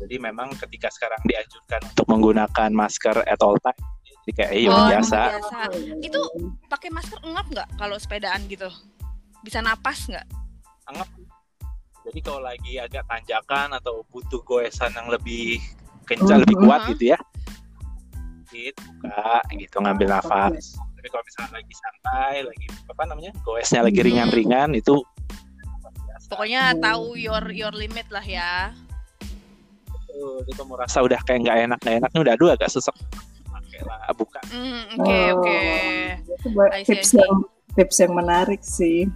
jadi 0.00 0.16
memang 0.18 0.48
ketika 0.56 0.88
sekarang 0.90 1.20
dianjurkan 1.28 1.80
untuk 1.94 2.06
menggunakan 2.08 2.70
masker 2.72 3.16
at 3.28 3.40
all 3.44 3.54
time 3.60 3.76
jadi 4.30 4.46
kayak 4.46 4.52
eh, 4.54 4.62
ya 4.62 4.70
Oh, 4.70 4.86
biasa 4.86 5.18
biasa. 5.34 5.58
Itu 5.98 6.20
pakai 6.70 6.88
masker 6.88 7.18
ngap 7.18 7.46
nggak 7.50 7.68
kalau 7.74 7.98
sepedaan 7.98 8.46
gitu? 8.46 8.70
Bisa 9.42 9.58
napas 9.58 10.06
nggak? 10.06 10.26
jadi 12.00 12.18
kalau 12.26 12.42
lagi 12.42 12.74
agak 12.74 13.06
tanjakan 13.06 13.70
atau 13.78 14.02
butuh 14.10 14.42
goesan 14.42 14.90
yang 14.90 15.06
lebih 15.06 15.62
kencang 16.02 16.42
lebih 16.42 16.58
Mhm. 16.58 16.64
kuat 16.66 16.80
gitu 16.90 17.04
ya 17.14 17.18
gitu 18.50 18.82
buka 18.98 19.38
gitu 19.54 19.76
ngambil 19.78 20.18
nafas 20.18 20.74
tapi 20.74 21.06
kalau 21.06 21.22
misalnya 21.22 21.62
lagi 21.62 21.70
santai 21.70 22.36
lagi 22.42 22.66
apa 22.90 23.02
namanya 23.06 23.30
goesnya 23.46 23.86
lagi 23.86 24.00
ringan-ringan 24.02 24.74
itu 24.74 24.98
Pokoknya 26.26 26.74
Hmm. 26.74 26.82
tahu 26.82 27.14
your 27.14 27.42
your 27.50 27.74
limit 27.74 28.06
lah 28.06 28.22
ya. 28.22 28.70
Betul, 29.86 30.46
itu 30.46 30.62
mau 30.62 30.78
rasa 30.78 31.02
udah 31.02 31.18
kayak 31.22 31.42
nggak 31.42 31.56
enak 31.66 31.78
nggak 31.82 31.96
enaknya 32.02 32.18
udah 32.22 32.32
aduh 32.38 32.48
agak 32.54 32.70
sesek 32.70 32.94
Lah 33.84 34.12
buka 34.12 34.40
Hmm, 34.48 34.82
Oke 34.96 35.16
Oh. 35.30 35.38
oke. 35.38 35.60
Itu 36.36 36.46
buat 36.50 36.70
I 36.72 36.82
see, 36.82 36.94
tips 36.94 37.10
yang 37.14 37.34
tips 37.72 37.96
yang 37.98 38.12
menarik 38.12 38.60
sih. 38.60 39.06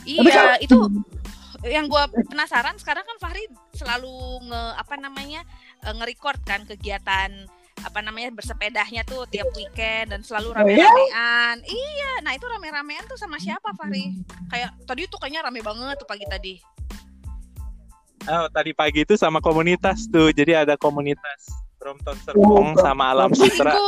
Tapi 0.00 0.24
Iya 0.26 0.32
kalau- 0.32 0.60
itu 0.60 0.78
yang 1.60 1.86
gue 1.86 2.02
penasaran 2.24 2.72
sekarang 2.76 3.04
kan 3.04 3.16
Fahri 3.20 3.44
selalu 3.72 4.10
nge 4.48 4.62
apa 4.74 4.94
namanya 4.96 5.44
eh, 5.80 5.92
nge-record 5.92 6.40
kan 6.42 6.64
kegiatan 6.64 7.28
apa 7.80 8.00
namanya 8.00 8.28
bersepedahnya 8.30 9.04
tuh 9.04 9.24
tiap 9.26 9.48
weekend 9.54 10.08
dan 10.10 10.20
selalu 10.20 10.52
Oh, 10.52 10.64
ya? 10.64 10.84
rame-ramean. 10.84 11.56
Iya, 11.62 12.12
nah 12.20 12.32
itu 12.32 12.44
rame-ramean 12.44 13.04
tuh 13.04 13.16
sama 13.16 13.36
siapa 13.36 13.72
Fahri? 13.72 14.20
Kayak 14.48 14.76
tadi 14.84 15.04
tuh 15.04 15.16
kayaknya 15.16 15.40
rame 15.42 15.60
banget 15.60 15.96
tuh 15.96 16.04
pagi 16.04 16.24
tadi. 16.24 16.54
oh, 18.22 18.46
tadi 18.48 18.72
pagi 18.72 19.00
itu 19.00 19.16
sama 19.16 19.40
komunitas 19.40 20.04
tuh 20.06 20.28
jadi 20.30 20.62
ada 20.62 20.76
komunitas 20.76 21.48
Brompton 21.80 22.16
Serpong 22.20 22.66
Oh, 22.70 22.78
sama 22.78 23.04
Alam 23.10 23.30
Oh, 23.30 23.34
Sutra 23.34 23.72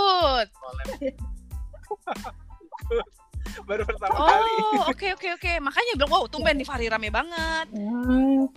baru 3.63 3.83
pertama 3.85 4.15
kali 4.17 4.53
Oh, 4.73 4.83
oke 4.89 5.07
oke 5.13 5.29
oke. 5.31 5.53
Makanya 5.61 5.93
bilang 5.95 6.11
wow, 6.11 6.25
tumben 6.25 6.57
di 6.57 6.65
Fahri 6.65 6.89
rame 6.89 7.09
banget. 7.09 7.67
Hmm. 7.71 8.49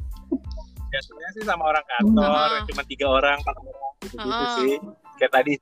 biasanya 0.87 1.27
sih 1.29 1.43
sama 1.43 1.67
orang 1.67 1.83
kantor 1.85 2.23
Hmm. 2.55 2.65
cuma 2.65 2.81
tiga 2.85 3.07
orang 3.09 3.35
empat 3.35 3.55
orang 3.57 3.75
gitu, 3.99 4.15
-gitu 4.15 4.31
Hmm. 4.31 4.55
sih 4.55 4.73
kayak 5.13 5.31
tadi 5.33 5.53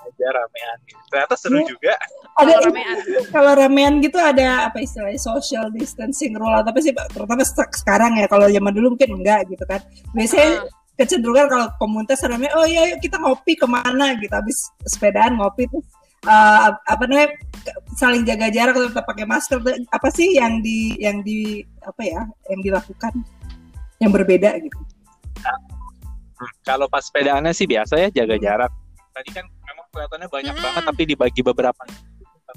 aja 0.00 0.26
ramean 0.32 0.78
gitu. 0.82 1.02
ternyata 1.06 1.34
seru 1.36 1.56
Iya. 1.56 1.66
juga 1.68 1.92
Ada 1.94 2.34
Kalau 2.34 2.58
ramean. 2.60 2.96
kalau 3.30 3.52
ramean 3.54 3.94
gitu 4.00 4.18
ada 4.18 4.48
apa 4.66 4.78
istilahnya 4.80 5.14
social 5.16 5.70
distancing 5.70 6.34
rule 6.34 6.50
atau 6.52 6.68
apa 6.68 6.80
sih 6.80 6.90
Pak? 6.90 7.06
terutama 7.08 7.38
se- 7.40 7.54
sekarang 7.76 8.18
ya 8.18 8.26
kalau 8.26 8.50
zaman 8.50 8.72
dulu 8.72 8.86
mungkin 8.90 9.10
enggak 9.14 9.46
gitu 9.46 9.62
kan 9.64 9.78
biasanya 10.10 10.58
Ah. 10.58 10.79
Kecenderungan 11.00 11.48
kalau 11.48 11.66
komunitas 11.80 12.20
rame 12.28 12.52
oh 12.52 12.68
iya 12.68 12.92
yuk 12.92 13.00
kita 13.00 13.16
ngopi 13.16 13.56
ke 13.56 13.64
mana? 13.64 14.12
Gitu 14.20 14.28
habis 14.28 14.68
sepedaan 14.84 15.40
ngopi 15.40 15.64
terus 15.64 15.86
eh, 16.28 16.68
apa 16.76 17.02
namanya 17.08 17.32
saling 17.96 18.28
jaga 18.28 18.52
jarak 18.52 18.76
tetap 18.76 19.08
pakai 19.08 19.24
masker. 19.24 19.64
Apa 19.88 20.12
sih 20.12 20.36
yang 20.36 20.60
di 20.60 21.00
yang 21.00 21.24
di 21.24 21.64
apa 21.80 22.02
ya 22.04 22.22
yang 22.52 22.60
dilakukan? 22.60 23.12
Yang 23.96 24.10
berbeda 24.20 24.50
gitu. 24.60 24.76
Hmm, 26.40 26.52
kalau 26.64 26.88
pas 26.88 27.04
sepedaannya 27.04 27.56
sih 27.56 27.64
biasa 27.64 27.96
ya 27.96 28.08
jaga 28.12 28.36
jarak. 28.36 28.72
Tadi 29.16 29.30
kan 29.32 29.44
memang 29.44 29.86
kelihatannya 29.92 30.28
banyak 30.28 30.54
Mm-mm. 30.56 30.66
banget 30.68 30.82
tapi 30.84 31.02
dibagi 31.08 31.40
beberapa. 31.40 31.82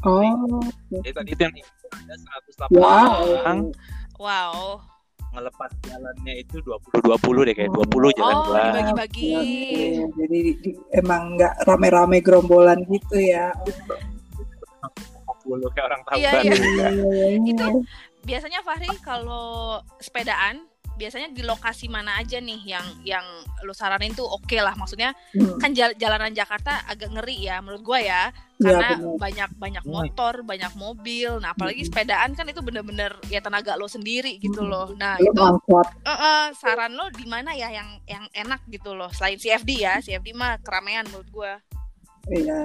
Oh. 0.03 0.59
Jadi 0.89 1.09
tadi 1.15 1.29
itu 1.31 1.41
yang 1.43 1.53
ada 1.93 2.15
108 2.67 2.73
orang 2.73 3.59
wow. 4.17 4.19
Wow. 4.19 4.55
Ngelepas 5.34 5.72
jalannya 5.84 6.34
itu 6.38 6.62
20 6.62 7.02
20 7.02 7.48
deh 7.50 7.56
kayak 7.56 7.72
20 7.74 8.13
jalan 8.13 8.36
Oh, 8.36 8.44
gua. 8.46 8.62
dibagi-bagi. 8.63 9.34
Oke, 9.34 9.50
jadi 10.16 10.40
di- 10.56 10.80
emang 10.94 11.36
nggak 11.36 11.54
rame-rame 11.66 12.18
gerombolan 12.22 12.80
gitu 12.86 13.18
ya 13.18 13.50
20 15.44 15.74
kayak 15.74 15.86
orang 15.86 16.02
tahu 16.04 16.16
Iya, 16.16 16.32
kan 16.32 16.44
iya. 16.44 16.54
juga. 16.56 16.88
Itu 17.44 17.66
biasanya 18.24 18.60
Fahri 18.62 18.90
kalau 19.02 19.48
sepedaan 19.98 20.63
biasanya 20.93 21.29
di 21.29 21.41
lokasi 21.41 21.88
mana 21.88 22.15
aja 22.15 22.38
nih 22.38 22.62
yang 22.63 22.85
yang 23.03 23.25
lu 23.62 23.71
saranin 23.71 24.12
tuh 24.12 24.23
oke 24.23 24.53
lah 24.55 24.73
maksudnya 24.73 25.12
Hmm. 25.31 25.57
kan 25.57 25.71
jal- 25.71 25.95
jalanan 25.95 26.29
Jakarta 26.31 26.85
agak 26.85 27.09
ngeri 27.09 27.41
ya 27.41 27.57
menurut 27.59 27.81
gue 27.81 28.00
ya 28.03 28.29
Iya, 28.55 28.69
karena 28.69 28.89
benar. 28.95 29.17
banyak 29.17 29.50
banyak 29.57 29.83
Hmm. 29.83 29.91
motor 29.91 30.33
banyak 30.41 30.73
mobil 30.75 31.29
nah 31.38 31.51
apalagi 31.51 31.81
Hmm. 31.81 31.89
sepedaan 31.89 32.29
kan 32.31 32.45
itu 32.45 32.62
bener-bener 32.62 33.12
ya 33.27 33.39
tenaga 33.39 33.73
lo 33.73 33.88
sendiri 33.88 34.38
gitu 34.38 34.62
Hmm. 34.62 34.69
loh 34.69 34.88
nah 34.93 35.17
Belum 35.17 35.33
itu 35.57 35.75
eh, 36.03 36.09
eh, 36.09 36.45
saran 36.53 36.93
lo 36.93 37.09
di 37.09 37.25
mana 37.25 37.51
ya 37.51 37.67
yang 37.69 38.00
yang 38.05 38.25
enak 38.31 38.62
gitu 38.67 38.93
loh 38.93 39.09
selain 39.09 39.35
CFD 39.35 39.71
ya 39.79 39.97
CFD 40.00 40.31
mah 40.31 40.57
keramaian 40.59 41.03
menurut 41.05 41.29
gue 41.29 41.51
Iya, 42.25 42.63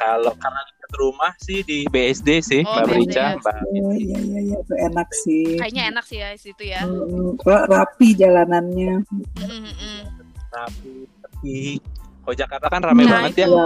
Kalau 0.00 0.32
karena 0.34 0.60
dekat 0.64 0.90
rumah 0.96 1.32
sih 1.38 1.60
di 1.60 1.84
BSD 1.84 2.28
sih 2.40 2.62
Oh, 2.62 2.72
Mbak 2.72 2.84
BSD 2.86 2.96
Rica, 2.98 3.20
ya. 3.20 3.28
Mbak. 3.36 3.56
iya, 3.68 3.90
iya, 3.94 4.18
iya, 4.18 4.40
iya, 4.42 4.56
itu 4.58 4.74
enak 4.82 5.08
sih. 5.14 5.44
kayaknya 5.54 5.82
enak 5.90 6.04
sih 6.04 6.18
ya 6.18 6.28
di 6.30 6.40
situ 6.40 6.62
ya 6.64 6.80
Hmm, 6.82 7.36
ra- 7.38 7.68
rapi 7.68 8.08
jalanannya. 8.14 9.04
Mm, 9.04 9.44
mm, 9.44 9.74
mm. 9.76 10.00
Rapi, 10.50 10.92
sepi. 11.04 11.60
Kalau 12.20 12.36
Jakarta 12.36 12.66
kan 12.68 12.80
rame 12.82 13.02
Nah, 13.02 13.12
banget 13.18 13.32
ya. 13.36 13.46
itu. 13.46 13.64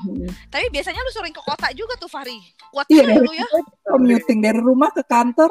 Hmm. 0.00 0.26
tapi 0.48 0.66
biasanya 0.68 0.98
lu 0.98 1.10
sering 1.10 1.30
ke 1.30 1.40
kota 1.40 1.68
juga 1.70 1.92
tuh 1.94 2.08
Fahri 2.08 2.40
kuat 2.70 2.86
Iya, 2.86 3.02
juga 3.02 3.12
dari 3.12 3.20
lu 3.20 3.32
ya 3.32 3.46
commuting 3.84 4.38
dari 4.40 4.58
rumah 4.58 4.88
ke 4.88 5.02
kantor 5.02 5.50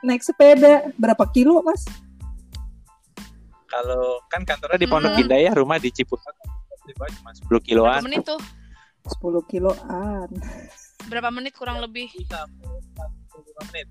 naik 0.00 0.22
sepeda 0.22 0.90
berapa 0.94 1.22
kilo 1.28 1.60
mas? 1.60 1.84
Kalau 3.66 4.22
kan 4.26 4.42
kantornya 4.42 4.76
di 4.76 4.86
Pondok 4.86 5.12
Hmm. 5.12 5.22
Indah 5.22 5.40
ya, 5.40 5.52
rumah 5.52 5.76
di 5.76 5.90
Ciputat. 5.90 6.32
Cuma 6.86 7.30
10 7.30 7.44
berapa 7.50 7.60
kiloan. 7.60 8.00
menit 8.00 8.22
tuh 8.24 8.38
10 9.06 9.50
kiloan. 9.50 10.28
berapa 11.06 11.30
menit 11.30 11.54
kurang 11.54 11.78
lebih 11.78 12.10
45 12.10 13.70
menit. 13.70 13.86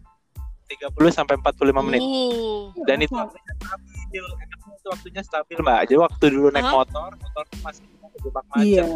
30 0.65 0.98
sampai 1.13 1.38
45 1.39 1.86
menit. 1.86 2.01
Uh. 2.01 2.74
Dan 2.89 3.00
itu 3.00 3.13
waktunya 3.13 3.53
stabil. 3.55 4.24
Enaknya 4.25 4.74
itu 4.75 4.88
waktunya 4.89 5.22
stabil, 5.24 5.55
Mbak. 5.62 5.81
Jadi 5.88 6.00
waktu 6.01 6.25
dulu 6.34 6.48
naik 6.51 6.65
Hah? 6.65 6.74
motor, 6.74 7.10
motor 7.15 7.43
tuh 7.48 7.60
masih 7.62 7.86
terjebak 8.17 8.45
macet. 8.51 8.67
Iya. 8.84 8.88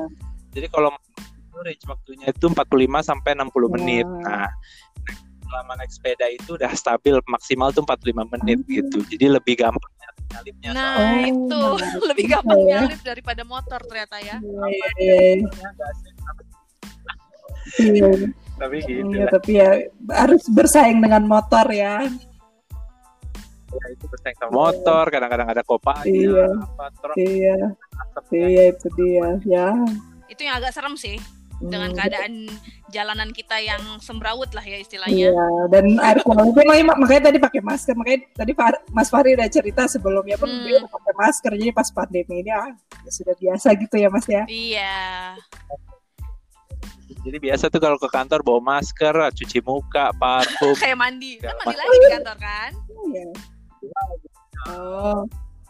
Jadi 0.49 0.67
kalau 0.73 0.89
itu 1.29 1.57
range 1.61 1.85
waktunya 1.85 2.25
itu 2.33 2.45
45 2.49 2.99
sampai 3.05 3.31
60 3.37 3.75
menit. 3.79 4.07
Wah. 4.09 4.25
Nah, 4.25 4.49
selama 5.49 5.71
naik 5.81 5.91
sepeda 5.93 6.25
itu 6.29 6.49
udah 6.57 6.71
stabil 6.73 7.15
maksimal 7.25 7.69
tuh 7.73 7.81
45 7.85 8.25
menit 8.37 8.59
Hmm. 8.65 8.69
gitu. 8.69 8.99
Jadi 9.05 9.25
lebih 9.29 9.53
gampang 9.57 9.93
nyalipnya. 10.27 10.69
Nah 10.71 10.91
Oh, 10.93 11.15
itu 11.23 11.59
menarik 11.79 12.03
lebih 12.05 12.25
juga 12.25 12.33
gampang 12.39 12.59
ya. 12.59 12.79
nyalip 12.83 13.01
daripada 13.01 13.41
motor 13.43 13.79
ternyata 13.83 14.15
ya. 14.19 14.35
Iya, 14.39 14.87
iya, 14.99 15.15
iya. 17.79 18.09
Tapi 18.59 18.75
gitu 18.83 19.07
Iya, 19.15 19.25
tapi 19.31 19.51
ya 19.55 19.69
harus 20.13 20.43
bersaing 20.51 20.99
dengan 20.99 21.23
motor 21.23 21.63
ya. 21.71 22.03
Ya, 23.69 23.85
itu 23.93 24.05
bersaing 24.09 24.33
sama 24.41 24.51
motor, 24.51 25.03
kadang-kadang 25.07 25.47
ada 25.47 25.61
kopanya, 25.61 26.09
Iya. 26.09 26.47
apa 26.57 26.85
truk, 26.99 27.15
Iya, 27.15 27.57
iya 28.33 28.63
itu 28.73 28.87
dia. 28.97 29.27
Ya. 29.45 29.67
Itu 30.25 30.41
yang 30.43 30.57
agak 30.57 30.73
serem 30.73 30.97
sih 30.97 31.21
dengan 31.59 31.91
Hmm. 31.91 31.97
keadaan 31.99 32.33
jalanan 32.89 33.29
kita 33.29 33.59
yang 33.59 33.79
semrawut 33.99 34.47
lah 34.55 34.63
ya 34.63 34.79
istilahnya. 34.79 35.29
Iya, 35.29 35.47
dan 35.67 35.85
air 35.99 36.19
quality 36.23 36.55
makanya, 36.55 36.95
makanya 36.95 37.23
tadi 37.29 37.37
pakai 37.37 37.61
masker. 37.61 37.93
Makanya 37.93 38.19
tadi 38.33 38.51
Mas 38.95 39.11
Fahri 39.11 39.35
udah 39.35 39.47
cerita 39.51 39.83
sebelumnya 39.85 40.39
pun 40.39 40.47
Hmm. 40.47 40.63
dia 40.63 40.79
pakai 40.87 41.13
masker. 41.19 41.51
Jadi 41.59 41.71
pas 41.75 41.87
pandemi 41.91 42.35
ini 42.39 42.51
ah, 42.51 42.71
ya 43.03 43.11
sudah 43.11 43.35
biasa 43.35 43.67
gitu 43.75 43.95
ya 43.99 44.07
Mas 44.07 44.25
ya. 44.25 44.43
Iya. 44.47 44.95
Jadi 47.19 47.37
biasa 47.37 47.67
tuh 47.67 47.83
kalau 47.83 47.99
ke 47.99 48.07
kantor 48.07 48.39
bawa 48.39 48.79
masker, 48.79 49.11
cuci 49.35 49.59
muka, 49.59 50.15
parfum. 50.15 50.71
Kayak 50.79 50.97
mandi. 50.97 51.35
Kan 51.43 51.51
mandi 51.59 51.75
lagi 51.75 51.97
di 51.99 52.09
kantor 52.15 52.37
kan? 52.39 52.71
Iya. 53.11 53.23
Oh, 54.71 55.21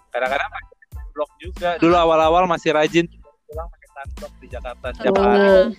Kadang-kadang 0.09 0.49
pakai 0.49 0.75
sunblock 0.93 1.31
juga. 1.41 1.69
Dulu 1.77 1.95
awal-awal 1.97 2.43
masih 2.45 2.73
rajin 2.73 3.05
pulang 3.49 3.69
sunblock 3.99 4.33
di 4.39 4.47
Jakarta 4.47 4.85
setiap 4.95 5.13
Oh. 5.13 5.23
hari. 5.25 5.75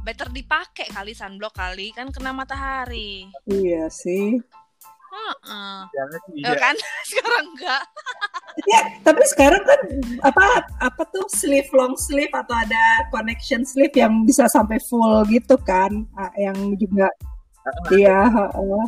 Better 0.00 0.28
dipakai 0.32 0.88
kali 0.88 1.12
sunblock 1.12 1.52
kali 1.52 1.92
kan 1.92 2.08
kena 2.08 2.32
matahari. 2.32 3.28
iya 3.46 3.84
sih. 3.92 4.40
Heeh. 5.10 5.76
Jangan 5.90 6.20
sih, 6.24 6.40
Ya 6.40 6.54
kan? 6.56 6.74
Sekarang 7.10 7.44
enggak. 7.52 7.82
Ya, 8.62 8.80
tapi 9.02 9.22
sekarang 9.26 9.62
kan 9.62 9.80
apa 10.22 10.46
apa 10.78 11.02
tuh 11.08 11.26
sleeve 11.28 11.70
long 11.70 11.94
sleeve 11.96 12.30
atau 12.30 12.52
ada 12.52 12.82
connection 13.08 13.62
sleeve 13.62 13.94
yang 13.94 14.22
bisa 14.24 14.46
sampai 14.48 14.78
full 14.82 15.22
gitu 15.28 15.54
kan? 15.60 15.90
Yang 16.34 16.58
juga 16.78 17.06
iya, 17.90 18.26
heeh. 18.26 18.84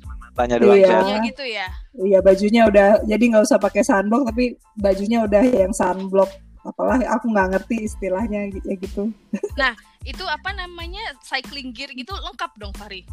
Cuma 0.00 0.14
matanya 0.18 0.56
doang. 0.58 0.78
Iya. 0.78 0.98
Ya 1.04 1.16
gitu 1.22 1.44
ya. 1.44 1.68
Iya 1.94 2.18
bajunya 2.20 2.62
udah 2.66 2.88
jadi 3.04 3.24
nggak 3.24 3.44
usah 3.44 3.58
pakai 3.58 3.82
sunblock 3.82 4.30
tapi 4.30 4.54
bajunya 4.76 5.22
udah 5.22 5.42
yang 5.42 5.72
sunblock 5.72 6.30
apalah 6.64 6.96
aku 6.96 7.28
nggak 7.28 7.48
ngerti 7.52 7.84
istilahnya 7.84 8.48
ya 8.64 8.74
gitu. 8.78 9.12
Itu 10.10 10.24
apa 10.28 10.52
namanya? 10.52 11.16
Cycling 11.20 11.72
gear 11.72 11.92
gitu 11.92 12.12
lengkap 12.12 12.52
dong 12.56 12.72
Fahri. 12.76 13.04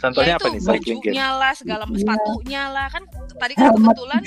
Contohnya 0.00 0.34
ya 0.34 0.40
apa 0.40 0.48
nih 0.48 0.60
cycling 0.62 1.00
gear? 1.02 1.12
bajunya 1.12 1.28
lah 1.34 1.52
segala 1.52 1.84
Iya. 1.84 1.98
sepatunya 2.00 2.62
lah 2.72 2.86
kan 2.88 3.02
tadi 3.36 3.52
kan 3.54 3.74
kebetulan 3.74 4.22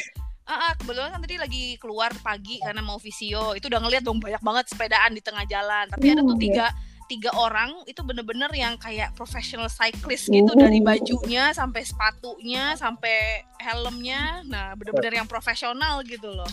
Ah, 0.48 0.72
ah, 0.72 0.74
kebetulan 0.80 1.12
kan 1.12 1.20
tadi 1.20 1.36
lagi 1.36 1.64
keluar 1.76 2.08
pagi 2.24 2.56
karena 2.64 2.80
mau 2.80 2.96
visio 2.96 3.52
itu 3.52 3.68
udah 3.68 3.84
ngeliat 3.84 4.00
dong 4.00 4.16
banyak 4.16 4.40
banget 4.40 4.72
sepedaan 4.72 5.12
di 5.12 5.20
tengah 5.20 5.44
jalan 5.44 5.92
tapi 5.92 6.08
ada 6.08 6.24
tuh 6.24 6.40
Hmm, 6.40 6.40
tiga 6.40 6.72
tiga 7.08 7.32
orang 7.40 7.72
itu 7.88 8.04
bener-bener 8.04 8.52
yang 8.52 8.76
kayak 8.76 9.16
professional 9.16 9.72
cyclist 9.72 10.28
gitu 10.28 10.52
Oh. 10.52 10.60
dari 10.60 10.84
bajunya 10.84 11.56
sampai 11.56 11.82
sepatunya 11.88 12.76
sampai 12.76 13.48
helmnya 13.64 14.44
nah 14.48 14.76
bener-bener 14.76 15.24
yang 15.24 15.28
profesional 15.28 16.04
gitu 16.04 16.28
loh 16.32 16.48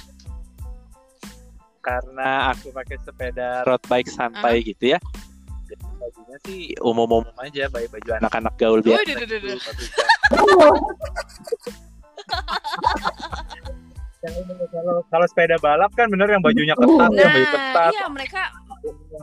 karena 1.85 2.49
aku 2.57 2.73
pakai 2.73 2.97
sepeda 3.05 3.61
road 3.69 3.83
bike 3.85 4.09
santai 4.09 4.65
gitu 4.65 4.97
ya. 4.97 4.99
Jadi 5.69 5.85
bajunya 6.01 6.37
sih 6.49 6.61
umum-umum 6.81 7.37
aja, 7.41 7.69
baik 7.69 7.93
baju 7.93 8.11
anak-anak 8.25 8.55
gaul 8.57 8.81
biasa. 8.81 9.05
duh, 9.05 9.17
duh, 9.21 9.27
duh, 9.29 9.29
gitu, 9.29 9.37
duh. 9.53 9.59
kalau 14.73 15.05
kalau 15.13 15.27
sepeda 15.29 15.61
balap 15.61 15.93
kan 15.93 16.09
bener 16.09 16.25
yang 16.33 16.41
bajunya 16.41 16.73
ketat, 16.73 17.11
yang 17.13 17.29
baju 17.29 17.49
ketat. 17.53 17.93
iya 17.93 18.07
mereka 18.09 18.43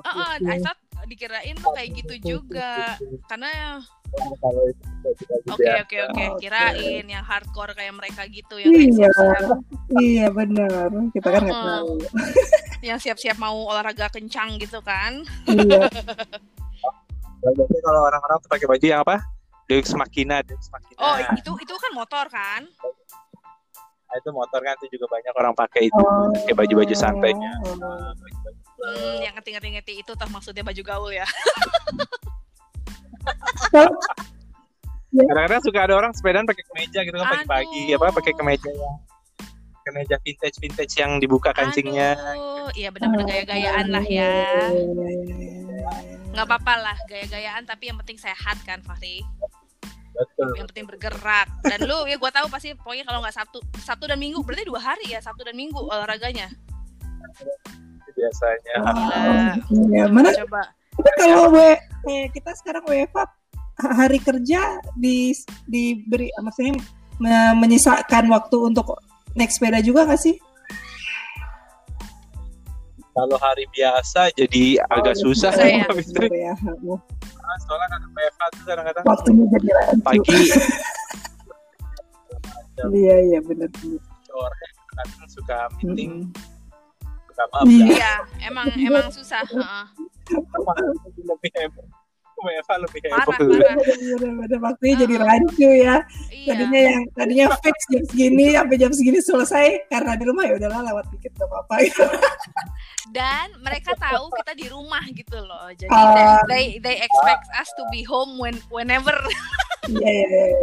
uh, 0.06 0.10
uh, 0.14 0.34
I 0.46 0.58
thought 0.62 0.78
dikirain 1.12 1.56
tuh 1.60 1.76
kayak 1.76 1.90
gitu 2.00 2.16
juga 2.40 2.96
karena 3.28 3.84
Kalau 4.12 4.64
itu 4.68 4.84
baju-baju 5.04 5.48
oke 5.56 5.72
oke 5.88 5.98
oke 6.12 6.24
kirain 6.44 7.06
yang 7.08 7.24
hardcore 7.24 7.72
kayak 7.76 7.96
mereka 7.96 8.28
gitu 8.28 8.60
yang 8.60 8.72
Iya, 8.72 8.92
siap-siap 8.92 9.60
iya 10.04 10.28
benar. 10.32 10.88
Kita 11.16 11.28
kan 11.32 11.42
nggak 11.48 11.64
tahu. 11.64 11.92
yang 12.88 13.00
siap-siap 13.00 13.38
mau 13.40 13.56
olahraga 13.72 14.12
kencang 14.12 14.60
gitu 14.60 14.80
kan 14.84 15.24
Iya. 15.48 15.88
Kalau 17.88 18.02
orang-orang 18.06 18.38
tuh 18.44 18.50
pakai 18.54 18.68
baju 18.70 18.86
yang 18.86 19.02
apa? 19.04 19.18
Deux 19.66 19.88
Machina, 19.96 20.44
Deux 20.44 20.68
Machina. 20.72 21.00
oh 21.00 21.16
itu 21.36 21.52
itu 21.64 21.74
kan 21.76 21.92
motor 21.96 22.26
kan 22.28 22.62
Nah, 24.12 24.20
itu 24.20 24.30
motor 24.36 24.60
kan 24.60 24.76
itu 24.84 25.00
juga 25.00 25.08
banyak 25.08 25.32
orang 25.40 25.56
pakai 25.56 25.88
itu. 25.88 25.96
Oh. 26.04 26.28
Pakai 26.36 26.52
baju-baju 26.52 26.92
santainya. 26.92 27.52
Oh. 27.64 27.80
Baju-baju 27.80 28.61
hmm, 28.82 29.18
yang 29.22 29.34
ngerti-ngerti 29.38 29.94
itu 30.02 30.12
toh 30.14 30.30
maksudnya 30.30 30.66
baju 30.66 30.82
gaul 30.82 31.12
ya. 31.14 31.26
Kadang-kadang 35.12 35.62
suka 35.64 35.80
ada 35.84 35.94
orang 36.00 36.12
sepedaan 36.16 36.48
pakai 36.48 36.64
kemeja 36.72 37.04
gitu 37.04 37.20
kan 37.20 37.44
pagi-pagi 37.44 37.92
apa 37.92 38.16
pakai 38.16 38.32
kemeja 38.32 38.72
yang 38.72 38.96
kemeja 39.84 40.16
vintage 40.24 40.58
vintage 40.62 40.94
yang 40.96 41.20
dibuka 41.20 41.52
kancingnya. 41.52 42.16
Aduh, 42.16 42.72
iya 42.80 42.90
benar-benar 42.94 43.28
gaya-gayaan 43.28 43.92
lah 43.92 44.06
ya. 44.08 44.72
Nggak 46.32 46.46
apa-apa 46.48 46.74
lah 46.80 46.98
gaya-gayaan 47.12 47.68
tapi 47.68 47.92
yang 47.92 48.00
penting 48.00 48.16
sehat 48.16 48.58
kan 48.64 48.80
Fahri? 48.88 49.20
Betul. 50.12 50.54
yang 50.60 50.68
penting 50.70 50.88
bergerak. 50.88 51.48
Dan 51.66 51.88
lu 51.88 52.08
ya 52.08 52.16
gua 52.16 52.32
tahu 52.32 52.48
pasti 52.48 52.72
pokoknya 52.78 53.04
kalau 53.04 53.20
nggak 53.20 53.36
Sabtu 53.36 53.60
Sabtu 53.84 54.06
dan 54.08 54.20
Minggu 54.20 54.44
berarti 54.48 54.64
dua 54.64 54.80
hari 54.80 55.12
ya 55.12 55.20
Sabtu 55.20 55.44
dan 55.44 55.56
Minggu 55.60 55.82
olahraganya 55.82 56.52
biasanya. 58.22 58.76
Gila. 59.66 59.90
Iya, 59.90 60.06
mana 60.08 60.30
coba 60.38 60.62
Tapi 60.92 61.10
kalau 61.18 61.50
W 61.50 61.58
eh, 62.06 62.26
kita 62.30 62.52
sekarang 62.54 62.86
WFH 62.86 63.18
hari 63.82 64.20
kerja 64.22 64.62
di 64.94 65.34
diberi 65.66 66.30
maksudnya 66.38 66.78
me- 67.18 67.56
menyisakan 67.58 68.30
waktu 68.30 68.58
untuk 68.62 68.94
naik 69.34 69.50
sepeda 69.50 69.82
juga 69.82 70.06
nggak 70.06 70.22
sih? 70.22 70.38
Kalau 73.12 73.36
hari 73.38 73.66
biasa 73.72 74.32
jadi 74.32 74.80
agak 74.88 75.20
Oh, 75.20 75.22
susah 75.28 75.52
ya. 75.52 75.84
Mbak 75.84 75.96
Fitri. 76.00 76.28
Ya, 76.32 76.56
Soalnya 77.66 77.88
kan 77.90 78.02
WFH 78.08 78.42
tuh 78.54 78.64
kadang-kadang 78.64 79.04
waktunya 79.04 79.46
jadi 79.52 79.68
lanjut. 79.74 80.04
pagi 80.06 80.38
Iya 82.82 83.16
iya 83.30 83.40
benar. 83.44 83.70
sore 84.26 84.66
kadang 84.92 85.30
suka 85.30 85.58
meeting. 85.84 86.32
Maaf 87.48 87.66
Iya. 87.66 87.86
iya 87.88 88.14
emang 88.44 88.68
emang 88.74 89.06
susah 89.10 89.42
heeh. 89.44 89.86
lebih 91.22 91.52
hebat. 91.54 91.86
WFH 92.42 92.74
lebih 92.82 93.00
parah 93.06 93.38
hebat. 93.38 93.54
parah 93.54 93.76
Benar-benar 94.18 94.60
waktunya 94.64 94.96
jadi 94.98 95.16
rancu 95.20 95.62
ya. 95.70 95.96
iya 96.32 96.48
Tadinya 96.50 96.82
yang 96.82 97.04
tadinya 97.12 97.46
fix 97.56 97.78
jam 97.86 98.02
segini 98.04 98.46
sampai 98.50 98.76
jam 98.76 98.92
segini 98.92 99.20
selesai 99.22 99.66
karena 99.88 100.14
di 100.16 100.26
rumah 100.26 100.44
ya 100.44 100.58
udahlah 100.58 100.82
lewat 100.84 101.06
dikit 101.12 101.32
gak 101.36 101.46
apa-apa 101.46 101.76
gitu. 101.84 102.02
dan 103.12 103.46
mereka 103.60 103.94
tahu 103.94 104.34
kita 104.34 104.52
di 104.56 104.66
rumah 104.68 105.06
gitu 105.08 105.38
loh 105.38 105.70
jadi 105.72 105.92
Ah. 105.92 106.42
they 106.48 106.80
they 106.80 106.98
expect 106.98 107.46
us 107.54 107.70
to 107.72 107.86
be 107.88 108.02
home 108.02 108.34
when 108.36 108.58
whenever 108.70 109.14
Iya 109.84 109.98
iya 110.06 110.28
iya, 110.30 110.46
iya, 110.46 110.54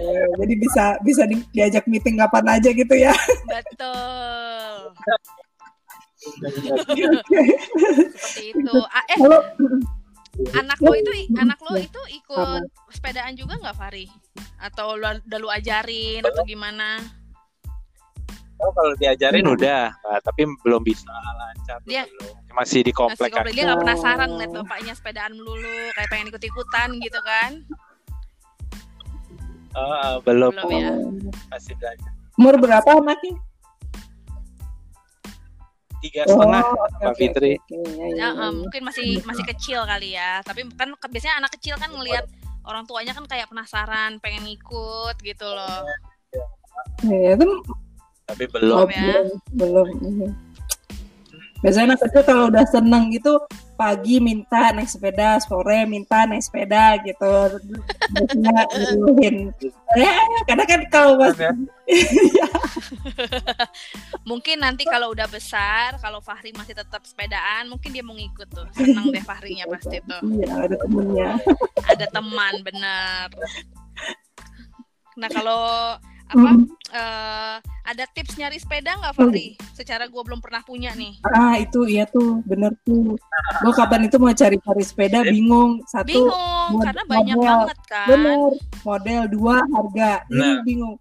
iya. 0.00 0.22
Jadi 0.36 0.54
bisa 0.56 0.84
bisa 1.00 1.22
di- 1.26 1.42
diajak 1.50 1.86
meeting 1.86 2.14
kapan 2.16 2.46
aja 2.52 2.70
gitu 2.70 2.94
ya. 2.96 3.10
betul. 3.44 4.94
Seperti 7.10 8.44
itu 8.52 8.76
Ah, 8.88 9.04
eh 9.06 9.16
Kalau 9.16 9.40
anak 10.56 10.78
lo 10.78 10.92
itu 10.94 11.10
anak 11.34 11.58
lo 11.60 11.74
itu 11.74 12.00
Sama. 12.00 12.16
ikut 12.16 12.62
sepedaan 12.90 13.32
juga 13.34 13.54
nggak 13.56 13.74
Fari 13.74 14.06
atau 14.58 14.94
lo 14.94 15.18
udah 15.18 15.38
lu 15.38 15.48
ajarin 15.48 16.22
atau 16.22 16.42
gimana 16.42 17.00
Oh, 18.58 18.68
kalau 18.70 18.92
diajarin 18.94 19.40
Hmm. 19.42 19.56
udah, 19.56 19.88
Nah, 19.88 20.20
tapi 20.20 20.44
belum 20.60 20.84
bisa 20.84 21.08
lancar 21.08 21.80
Dia- 21.82 22.04
belum. 22.04 22.36
Masih 22.52 22.84
di 22.84 22.92
Masih 22.92 22.92
komplek 22.92 23.32
aja. 23.32 23.48
dia 23.48 23.62
nggak 23.64 23.80
penasaran 23.80 24.28
ngeliat 24.28 24.52
bapaknya 24.52 24.92
sepedaan 24.92 25.32
melulu 25.32 25.64
kayak 25.90 26.08
pengen 26.08 26.28
ikut 26.28 26.44
ikutan 26.44 26.88
gitu 26.94 27.20
kan 27.22 27.64
Ah, 29.72 30.20
belum, 30.20 30.52
Belum 30.52 30.70
ya. 30.76 30.92
masih 31.48 31.72
belajar. 31.74 32.10
umur 32.34 32.54
berapa 32.58 32.90
anaknya? 32.92 33.32
Tiga 36.00 36.24
setengah, 36.24 36.62
Oh, 36.64 36.72
Mbak 36.96 37.06
oke, 37.06 37.18
Fitri. 37.18 37.52
ya, 38.16 38.28
em, 38.32 38.54
mungkin 38.58 38.82
masih 38.82 39.20
masih 39.22 39.44
kecil 39.46 39.84
kali 39.84 40.16
ya 40.16 40.40
tapi 40.40 40.64
kan 40.72 40.88
biasanya 41.06 41.36
anak 41.38 41.52
kecil 41.54 41.76
kan 41.76 41.92
ngelihat 41.92 42.24
orang 42.64 42.84
tuanya 42.84 43.12
kan 43.12 43.24
kayak 43.24 43.46
penasaran 43.46 44.16
pengen 44.18 44.44
ngikut 44.44 45.16
gitu 45.20 45.44
loh 45.44 45.84
Iya, 47.02 47.34
itu 47.34 47.44
Tapi 48.24 48.44
oh, 48.46 48.50
belum. 48.54 48.86
ya. 48.88 49.02
belum, 49.52 49.88
belum. 49.90 50.30
Biasanya 51.60 51.92
anak 51.92 52.00
kecil 52.00 52.22
kalau 52.22 52.44
udah 52.46 52.64
seneng 52.64 53.10
gitu 53.10 53.36
pagi 53.80 54.20
minta 54.20 54.76
naik 54.76 54.84
sepeda, 54.86 55.40
sore 55.40 55.88
minta 55.88 56.28
naik 56.28 56.44
sepeda 56.44 57.00
gitu. 57.00 57.32
Biasanya 58.12 58.52
nyuruhin. 58.92 59.48
Ya, 59.96 60.12
karena 60.44 60.68
kan 60.68 60.80
kalau 60.92 61.16
mas 61.16 61.40
Ya. 61.40 61.50
mungkin 64.30 64.62
nanti 64.62 64.86
kalau 64.86 65.10
udah 65.10 65.26
besar 65.26 65.98
kalau 65.98 66.22
Fahri 66.22 66.54
masih 66.54 66.76
tetap 66.76 67.02
sepedaan 67.02 67.66
mungkin 67.66 67.90
dia 67.90 68.04
mau 68.04 68.14
ngikut 68.14 68.46
tuh 68.46 68.66
seneng 68.70 69.10
deh 69.10 69.24
Fahrinya 69.24 69.66
pasti 69.66 69.98
tuh 70.04 70.22
Iya, 70.22 70.70
ada 70.70 70.76
temennya. 70.78 71.30
ada 71.82 72.06
teman 72.06 72.54
bener 72.62 73.26
nah 75.18 75.28
kalau 75.28 75.62
apa 76.30 76.46
Hmm. 76.46 76.62
eh, 76.90 77.56
ada 77.84 78.04
tips 78.08 78.34
nyari 78.34 78.54
sepeda 78.54 78.94
nggak 78.94 79.14
Fahri 79.14 79.58
secara 79.72 80.06
gue 80.06 80.22
belum 80.22 80.38
pernah 80.38 80.62
punya 80.62 80.94
nih 80.94 81.18
Ah 81.26 81.54
itu 81.56 81.82
iya 81.84 82.06
tuh 82.06 82.38
bener 82.44 82.70
tuh. 82.80 83.18
Gue 83.60 83.72
kapan 83.72 84.06
itu 84.06 84.16
mau 84.16 84.30
cari-cari 84.30 84.54
sepeda 84.80 85.22
bingung 85.24 85.82
satu 85.84 86.06
bingung 86.06 86.70
mod- 86.72 86.86
karena 86.86 87.02
banyak 87.04 87.34
model. 87.34 87.50
banget 87.58 87.78
kan 87.84 88.06
bener 88.08 88.50
model 88.80 89.20
dua 89.28 89.56
harga 89.66 90.10
ini 90.24 90.38
Nah. 90.38 90.58
bingung. 90.62 90.96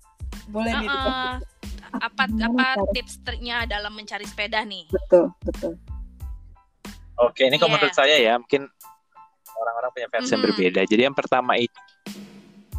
Boleh 0.48 0.72
nih 0.74 0.88
Heeh. 0.88 0.98
dikasih. 0.98 1.58
apa 1.92 2.24
apa 2.24 2.66
tips 2.92 3.14
triknya 3.20 3.66
dalam 3.66 3.90
mencari 3.92 4.22
sepeda 4.24 4.62
nih 4.62 4.86
Betul 4.88 5.30
betul. 5.40 5.74
Oke, 7.20 7.44
ini 7.44 7.56
kalau 7.56 7.68
Iya. 7.68 7.76
menurut 7.76 7.94
saya 7.94 8.16
ya, 8.16 8.34
mungkin 8.36 8.64
orang-orang 9.52 9.92
punya 9.92 10.08
versi 10.08 10.32
yang 10.32 10.40
Mhm. 10.40 10.48
berbeda. 10.48 10.82
Jadi 10.86 11.02
yang 11.04 11.12
pertama 11.14 11.54
itu 11.54 11.76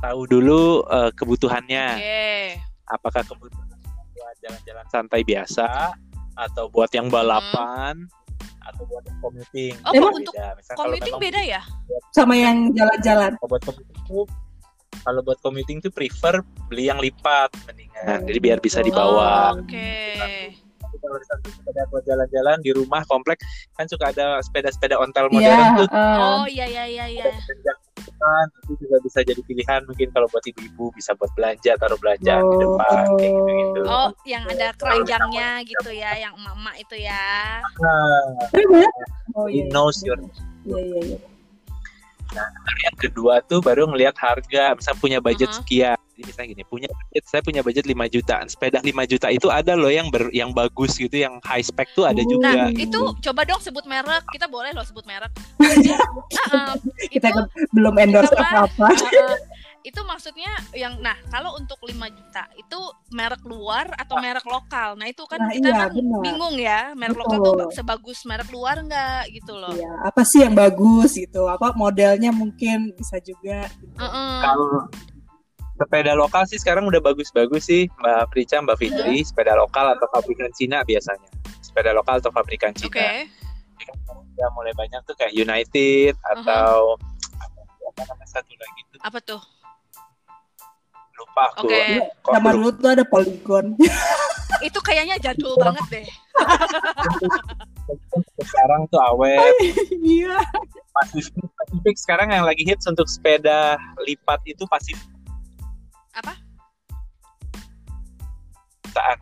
tahu 0.00 0.20
dulu 0.26 0.60
eh, 0.86 1.10
kebutuhannya. 1.12 1.86
oke 1.94 2.28
Apakah 2.90 3.22
kebutuhan 3.22 3.66
buat 4.10 4.36
jalan-jalan 4.40 4.86
santai 4.88 5.22
biasa 5.22 5.94
atau 6.34 6.66
buat 6.68 6.90
yang 6.90 7.06
balapan 7.06 8.08
atau 8.62 8.82
buat 8.84 9.02
yang 9.02 9.18
commuting. 9.20 9.74
Oh, 9.82 9.92
kok 9.92 10.12
untuk 10.14 10.34
beda. 10.34 10.46
Misalnya 10.54 10.76
kalau 10.76 10.88
commuting 10.90 11.16
beda 11.18 11.40
ya 11.42 11.62
Sama 12.10 12.34
yang 12.34 12.56
jalan-jalan. 12.72 13.30
kalau 13.36 13.48
buat 13.48 13.62
commuting 13.62 14.00
tuh 14.04 14.24
kalau 15.00 15.20
buat 15.22 15.38
commuting 15.40 15.78
tuh 15.78 15.88
prefer 15.88 16.34
beli 16.66 16.86
yang 16.86 16.98
lipat 16.98 17.48
mendingan. 17.64 18.20
Jadi 18.22 18.38
biar 18.38 18.58
bisa 18.58 18.80
dibawa. 18.80 19.54
Oh, 19.54 19.60
oke 19.60 19.90
Tapi 20.76 20.96
kalau 20.98 21.16
misalnya 21.16 21.48
sepeda 21.50 21.82
buat 21.86 22.04
jalan-jalan 22.04 22.56
di 22.60 22.70
rumah 22.70 23.02
komplek 23.06 23.38
kan 23.72 23.86
suka 23.86 24.10
ada 24.10 24.40
sepeda-sepeda 24.40 24.98
ontel 24.98 25.26
Iya. 25.26 25.32
modern 25.32 25.68
tuh 25.78 25.88
eh, 25.88 26.18
oh 26.18 26.46
iya 26.46 26.66
iya 26.66 26.84
iya 26.84 27.04
iya 27.06 27.24
kan 28.20 28.46
itu 28.68 28.72
juga 28.84 28.96
bisa 29.00 29.18
jadi 29.24 29.40
pilihan 29.40 29.80
mungkin 29.88 30.08
kalau 30.12 30.28
buat 30.28 30.44
ibu-ibu 30.44 30.92
bisa 30.92 31.16
buat 31.16 31.32
belanja 31.32 31.72
taruh 31.80 31.96
belanjaan 31.96 32.44
di 32.44 32.54
Oh. 32.54 32.60
depan 32.60 33.04
kayak 33.16 33.32
gitu 33.32 33.50
gitu 33.50 33.80
oh 33.88 34.08
yang 34.28 34.44
ada 34.44 34.68
keranjangnya 34.76 35.48
gitu 35.64 35.90
ya 35.90 36.12
yang 36.20 36.32
emak-emak 36.36 36.74
itu 36.76 36.96
ya 37.00 37.64
Oh 39.32 39.46
he 39.48 39.62
iya. 39.62 39.72
knows 39.72 40.04
your 40.04 40.20
Iya 40.68 40.76
iya 40.76 41.00
iya. 41.16 41.18
yang 42.84 42.96
kedua 43.00 43.40
tuh 43.42 43.58
baru 43.58 43.88
ngelihat 43.88 44.14
harga 44.14 44.76
misal 44.76 44.94
punya 45.00 45.18
budget 45.18 45.48
Mhm. 45.50 45.56
sekian 45.64 45.98
jadi 46.20 46.28
misalnya 46.28 46.48
gini 46.52 46.64
punya 46.68 46.88
budget 46.92 47.24
saya 47.24 47.40
punya 47.40 47.60
budget 47.64 47.84
5 47.88 47.96
jutaan 48.12 48.44
sepeda 48.44 48.78
5 48.78 48.92
juta 49.08 49.26
itu 49.32 49.48
ada 49.48 49.72
loh 49.72 49.88
yang 49.88 50.12
ber, 50.12 50.28
yang 50.30 50.52
bagus 50.52 51.00
gitu 51.00 51.16
yang 51.16 51.40
high 51.40 51.64
spec 51.64 51.88
tuh 51.96 52.04
ada 52.04 52.20
Oh. 52.20 52.28
juga 52.28 52.52
Nah, 52.52 52.68
itu 52.76 53.00
coba 53.24 53.40
dong 53.48 53.58
sebut 53.58 53.88
merek. 53.88 54.20
Kita 54.28 54.44
boleh 54.44 54.76
loh 54.76 54.84
sebut 54.84 55.08
merek. 55.08 55.32
Jadi, 55.56 55.88
uh-uh, 55.96 56.76
Kita 57.08 57.32
itu, 57.32 57.40
belum 57.72 57.94
endorse 57.96 58.34
Apa? 58.36 58.68
apa-apa. 58.68 58.88
uh-uh, 58.92 59.36
itu 59.80 59.96
maksudnya 60.04 60.52
yang 60.76 61.00
nah 61.00 61.16
kalau 61.26 61.56
untuk 61.56 61.80
5 61.80 61.88
juta 62.12 62.44
itu 62.52 62.78
merek 63.10 63.40
luar 63.48 63.88
atau 63.96 64.20
merek 64.20 64.44
lokal. 64.44 64.92
Nah, 64.94 65.08
itu 65.08 65.24
kan 65.24 65.40
Nah, 65.40 65.48
kita 65.48 65.68
iya, 65.72 65.88
kan 65.88 65.96
benar. 65.96 66.20
bingung 66.20 66.56
ya, 66.60 66.80
merek 66.92 67.16
Betul. 67.16 67.24
lokal 67.24 67.38
tuh 67.40 67.72
sebagus 67.72 68.18
merek 68.28 68.52
luar 68.52 68.76
nggak 68.84 69.32
gitu 69.32 69.56
loh. 69.56 69.72
Iya, 69.72 69.92
apa 70.04 70.20
sih 70.28 70.44
yang 70.44 70.52
bagus 70.52 71.16
gitu? 71.16 71.48
Apa 71.48 71.72
modelnya 71.72 72.28
mungkin 72.30 72.92
bisa 72.92 73.16
juga. 73.24 73.64
gitu. 73.72 73.96
Heeh. 73.96 74.32
Kalau 74.44 74.84
sepeda 75.80 76.12
lokal 76.12 76.44
sih 76.44 76.60
sekarang 76.60 76.84
udah 76.84 77.00
bagus-bagus 77.00 77.64
sih 77.64 77.88
Mbak 77.96 78.28
Prica, 78.28 78.60
Mbak 78.60 78.76
Fitri, 78.76 79.24
sepeda 79.24 79.56
lokal 79.56 79.96
atau 79.96 80.04
pabrikan 80.12 80.52
Cina 80.52 80.84
biasanya. 80.84 81.24
Sepeda 81.64 81.90
lokal 81.90 82.20
atau 82.20 82.28
pabrikan. 82.28 82.76
Cina. 82.76 82.92
Kan 82.92 83.24
sekarang 83.96 84.28
udah 84.28 84.48
mulai 84.52 84.72
banyak 84.76 85.00
tuh 85.02 85.16
kayak 85.16 85.32
United 85.32 86.12
atau 86.36 87.00
apa 87.80 88.00
namanya 88.04 88.28
satu 88.28 88.52
lagi 88.52 88.80
tuh 88.86 88.98
Apa 89.00 89.18
tuh? 89.20 89.40
lupa 91.16 91.42
aku. 91.52 91.68
Oke. 91.68 91.80
Kok 92.20 92.32
Sama 92.32 92.48
lupa. 92.48 92.56
dulu 92.56 92.68
tuh 92.74 92.90
ada 92.90 93.04
Polygon. 93.04 93.66
Itu 94.68 94.78
kayaknya 94.80 95.16
jadul 95.16 95.56
banget 95.56 95.84
deh. 95.90 96.06
Sekarang 98.40 98.88
tuh 98.88 98.98
awet 98.98 99.54
Iya. 99.92 100.40
Pacific. 100.90 101.44
Pacific 101.54 101.94
sekarang 101.96 102.28
yang 102.30 102.44
lagi 102.44 102.64
hits 102.64 102.84
untuk 102.84 103.06
sepeda 103.06 103.76
lipat 104.00 104.40
itu 104.44 104.64
Pacific. 104.66 105.06
Apa? 106.14 106.34
Saat 108.90 109.18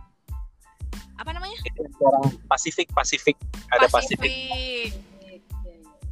Apa 1.19 1.31
namanya? 1.35 1.59
sekarang 1.99 2.25
Pacific 2.47 2.87
Pacific 2.95 3.35
ada 3.69 3.91
Pacific. 3.91 4.31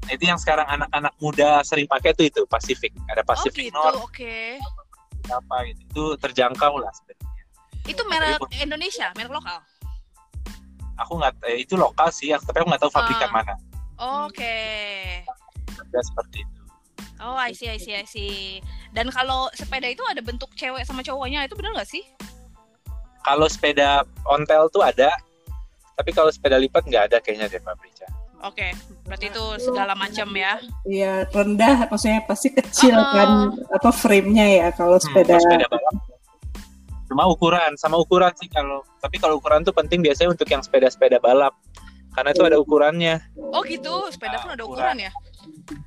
Nah, 0.07 0.13
itu 0.15 0.23
yang 0.23 0.39
sekarang 0.39 0.67
anak-anak 0.67 1.15
muda 1.19 1.63
sering 1.63 1.87
pakai 1.87 2.15
tuh 2.15 2.27
itu 2.27 2.43
Pacific. 2.47 2.95
Ada 3.11 3.23
Oh 3.23 3.29
Pacific 3.35 3.71
gitu, 3.71 3.75
North 3.75 4.03
oke. 4.03 4.39
apa 5.27 5.57
gitu. 5.67 5.81
Itu 5.91 6.05
terjangkau 6.23 6.79
lah 6.79 6.91
sebenarnya. 6.95 7.43
Itu 7.87 8.03
merek 8.07 8.39
Indonesia, 8.59 9.11
merek 9.15 9.33
lokal. 9.35 9.59
Aku 11.03 11.19
nggak 11.19 11.35
eh, 11.47 11.63
itu 11.63 11.75
lokal 11.75 12.09
sih, 12.11 12.31
tapi 12.31 12.57
aku 12.63 12.67
nggak 12.71 12.83
tahu 12.83 12.93
pabrikan 12.95 13.31
Ah. 13.31 13.35
mana. 13.35 13.55
Oke. 14.27 14.59
Ada 15.67 16.01
seperti 16.03 16.43
itu. 16.43 16.61
Oh, 17.19 17.35
I 17.35 17.51
see, 17.57 17.67
I 17.67 17.79
see, 17.81 17.95
I 17.97 18.05
see. 18.05 18.61
Dan 18.97 19.13
kalau 19.13 19.53
sepeda 19.53 19.93
itu 19.93 20.01
ada 20.09 20.25
bentuk 20.25 20.49
cewek 20.57 20.81
sama 20.89 21.05
cowoknya, 21.05 21.45
itu 21.45 21.53
benar 21.53 21.77
nggak 21.77 21.85
sih? 21.85 22.01
Kalau 23.21 23.45
sepeda 23.45 24.09
ontel 24.25 24.73
tuh 24.73 24.81
ada, 24.81 25.13
tapi 26.01 26.17
kalau 26.17 26.33
sepeda 26.33 26.57
lipat 26.57 26.89
nggak 26.89 27.13
ada 27.13 27.17
kayaknya 27.21 27.53
deh 27.53 27.61
Mbak 27.61 27.77
Prica. 27.77 28.09
Oke, 28.41 28.73
berarti 29.05 29.29
itu 29.29 29.45
segala 29.61 29.93
macam 29.93 30.29
ya. 30.33 30.57
Iya, 30.89 31.29
rendah 31.29 31.93
maksudnya 31.93 32.25
pasti 32.25 32.53
kecil 32.53 32.97
Ah. 32.97 33.13
kan 33.13 33.29
apa 33.69 33.91
frame-nya 33.93 34.47
ya 34.65 34.69
kalau 34.73 34.97
Hmm, 34.97 35.05
sepeda. 35.05 35.37
kalau 35.37 35.45
sepeda 35.45 35.67
balap. 35.69 35.97
Cuma 37.07 37.23
ukuran, 37.29 37.73
sama 37.77 38.01
ukuran 38.01 38.33
sih 38.41 38.49
kalau. 38.49 38.81
Tapi 39.05 39.21
kalau 39.21 39.37
ukuran 39.37 39.61
tuh 39.61 39.77
penting 39.77 40.01
biasanya 40.01 40.33
untuk 40.33 40.49
yang 40.49 40.65
sepeda-sepeda 40.65 41.21
balap, 41.21 41.53
karena 42.17 42.33
itu 42.33 42.45
ada 42.45 42.57
ukurannya. 42.57 43.21
Oh 43.53 43.61
gitu, 43.61 44.09
sepeda 44.09 44.41
pun 44.41 44.57
ada 44.57 44.65
ukuran 44.65 44.97
ya? 45.01 45.11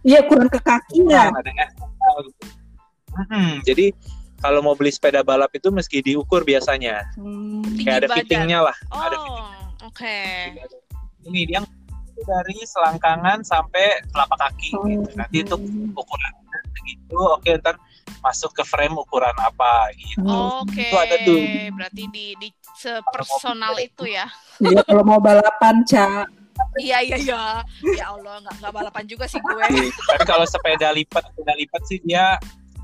Iya, 0.06 0.20
kurang 0.30 0.50
ke 0.50 0.60
kakinya. 0.62 1.34
Ukuran, 1.34 1.42
ada 1.42 1.52
gitu. 1.58 2.50
Hmm, 3.14 3.60
jadi 3.66 3.92
kalau 4.40 4.64
mau 4.64 4.76
beli 4.76 4.92
sepeda 4.94 5.20
balap 5.22 5.52
itu 5.52 5.68
meski 5.70 6.00
diukur 6.00 6.48
biasanya. 6.48 7.04
Hmm. 7.20 7.64
Kayak 7.80 8.06
ada 8.06 8.08
badan. 8.08 8.18
fittingnya 8.24 8.60
lah. 8.64 8.76
Ada 8.90 9.18
Oh, 9.20 9.52
oke. 9.88 10.18
Ini 11.28 11.42
dia 11.46 11.60
dari 12.20 12.58
selangkangan 12.64 13.44
sampai 13.44 14.04
telapak 14.12 14.38
kaki. 14.40 14.70
Oh. 14.76 14.88
Gitu. 14.88 15.08
Nanti 15.16 15.38
itu 15.44 15.56
ukuran 15.96 16.34
segitu. 16.76 17.18
Oke, 17.20 17.50
ntar 17.60 17.76
masuk 18.20 18.52
ke 18.52 18.64
frame 18.68 18.96
ukuran 18.96 19.36
apa 19.40 19.92
gitu. 19.96 20.24
Oke, 20.64 20.88
Itu 20.92 20.98
ada 20.98 21.16
tuh. 21.24 21.40
berarti 21.76 22.04
di, 22.12 22.26
di 22.36 22.50
sepersonal 22.76 23.80
itu 23.80 24.08
ya? 24.08 24.28
Iya, 24.60 24.84
kalau 24.84 25.04
mau 25.08 25.20
balapan, 25.20 25.84
Ca. 25.88 26.28
Iya 26.76 27.00
iya 27.00 27.16
iya. 27.16 27.44
Ya 27.96 28.06
Allah, 28.12 28.44
nggak 28.44 28.56
nggak 28.60 28.74
balapan 28.76 29.04
juga 29.08 29.24
sih 29.32 29.40
gue. 29.40 29.64
Tapi 30.12 30.24
kalau 30.28 30.44
sepeda 30.44 30.92
lipat, 30.92 31.32
sepeda 31.32 31.54
lipat 31.56 31.82
sih 31.88 32.04
dia 32.04 32.36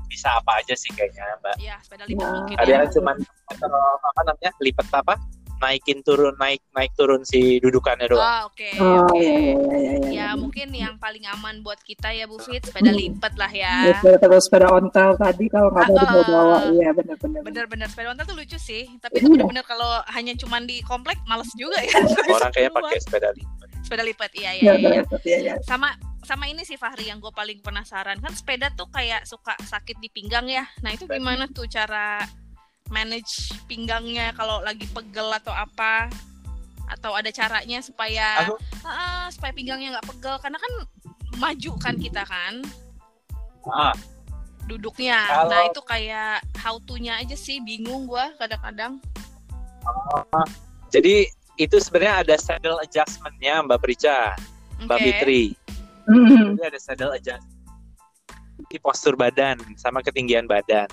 bisa 0.06 0.28
apa 0.32 0.58
aja 0.58 0.72
sih 0.72 0.90
kayaknya, 0.90 1.22
Mbak. 1.38 1.56
Iya, 1.58 1.74
sepeda 1.80 2.04
lipat 2.04 2.22
Ya. 2.22 2.32
mungkin 2.32 2.56
Ada 2.56 2.66
ya. 2.66 2.76
yang 2.78 2.90
cuman 2.90 3.16
atau 3.46 3.68
apa 4.00 4.20
namanya? 4.24 4.50
Lipat 4.58 4.88
apa? 4.94 5.14
Naikin 5.56 6.04
turun, 6.04 6.36
naik 6.36 6.60
naik 6.70 6.92
turun 6.92 7.24
si 7.24 7.56
dudukannya 7.56 8.06
doang. 8.06 8.20
Ah, 8.20 8.44
oke. 8.44 8.68
Oh, 8.76 9.08
oke. 9.08 9.16
iya, 9.16 9.32
iya, 9.32 9.54
iya, 9.56 9.92
iya, 9.96 10.10
Ya 10.12 10.26
mungkin 10.32 10.68
yang 10.68 11.00
paling 11.00 11.24
aman 11.26 11.64
buat 11.64 11.80
kita 11.80 12.12
ya 12.12 12.28
Bu 12.28 12.36
Fit 12.36 12.60
sepeda 12.60 12.92
Hmm. 12.92 13.00
lipat 13.00 13.32
lah 13.34 13.48
Ya, 13.48 13.88
ya. 13.88 13.96
sepeda 13.96 14.20
terus 14.20 14.44
sepeda 14.44 14.68
ontel 14.68 15.16
tadi 15.16 15.48
kalau 15.48 15.72
nggak 15.72 15.86
mau 15.86 15.96
Ah, 15.96 16.00
dibawa-bawa, 16.02 16.52
ah. 16.52 16.62
iya 16.70 16.88
benar-benar. 16.92 17.40
Bener-bener 17.40 17.88
sepeda 17.88 18.08
ontel 18.12 18.26
tuh 18.26 18.36
lucu 18.36 18.58
sih. 18.60 18.84
Tapi 19.00 19.16
itu 19.16 19.24
Iya. 19.24 19.32
bener-bener 19.32 19.64
kalau 19.64 19.88
hanya 20.06 20.36
cuman 20.36 20.62
di 20.62 20.84
komplek 20.84 21.16
males 21.24 21.48
juga 21.56 21.80
ya. 21.80 22.04
Orang 22.28 22.52
kayaknya 22.52 22.72
pakai 22.76 22.98
sepeda 23.00 23.28
lipat. 23.32 23.68
sepeda 23.80 24.02
lipat. 24.04 24.30
Iya 24.34 24.50
iya 24.52 24.72
benar, 24.76 25.04
iya, 25.24 25.38
iya. 25.40 25.54
Sama 25.62 25.88
sama 26.26 26.50
ini 26.50 26.60
sih 26.60 26.74
Fahri 26.74 27.06
yang 27.06 27.22
gue 27.22 27.30
paling 27.30 27.62
penasaran 27.62 28.18
kan 28.18 28.34
sepeda 28.34 28.66
tuh 28.70 28.90
kayak 28.90 29.22
suka 29.22 29.54
sakit 29.62 29.96
di 29.96 30.10
pinggang 30.10 30.50
ya. 30.50 30.66
Nah 30.82 30.90
itu 30.90 31.06
gimana 31.06 31.46
tuh 31.46 31.64
cara 31.66 32.18
manage 32.88 33.54
pinggangnya 33.64 34.30
kalau 34.32 34.58
lagi 34.60 34.86
pegel 34.86 35.30
atau 35.30 35.54
apa? 35.54 36.10
Atau 36.86 37.14
ada 37.14 37.30
caranya 37.30 37.78
supaya 37.78 38.42
Aku- 38.42 38.58
Ah, 38.82 39.30
supaya 39.30 39.50
pinggangnya 39.50 39.94
nggak 39.94 40.08
pegel 40.08 40.36
karena 40.38 40.58
kan 40.58 40.72
maju 41.36 41.72
kan 41.78 41.94
kita 41.96 42.22
kan 42.22 42.62
Ah, 43.64 43.94
duduknya. 44.64 45.18
Kalau- 45.26 45.50
Nah 45.50 45.62
itu 45.66 45.82
kayak 45.82 46.38
how 46.58 46.78
to-nya 46.80 47.18
aja 47.18 47.34
sih 47.34 47.58
bingung 47.58 48.06
gua 48.06 48.30
kadang-kadang. 48.36 48.98
jadi 50.88 51.26
itu 51.56 51.76
sebenarnya 51.78 52.14
ada 52.22 52.34
saddle 52.36 52.78
adjustment-nya 52.80 53.62
Mbak 53.62 53.78
Prica, 53.78 54.34
Mbak. 54.82 54.98
Fitri. 54.98 55.44
Hmm. 56.06 56.54
Jadi 56.54 56.62
ada 56.62 56.78
saddle 56.78 57.12
adjustment 57.14 57.54
di 58.72 58.78
postur 58.80 59.14
badan 59.14 59.60
sama 59.76 60.00
ketinggian 60.00 60.48
badan. 60.48 60.88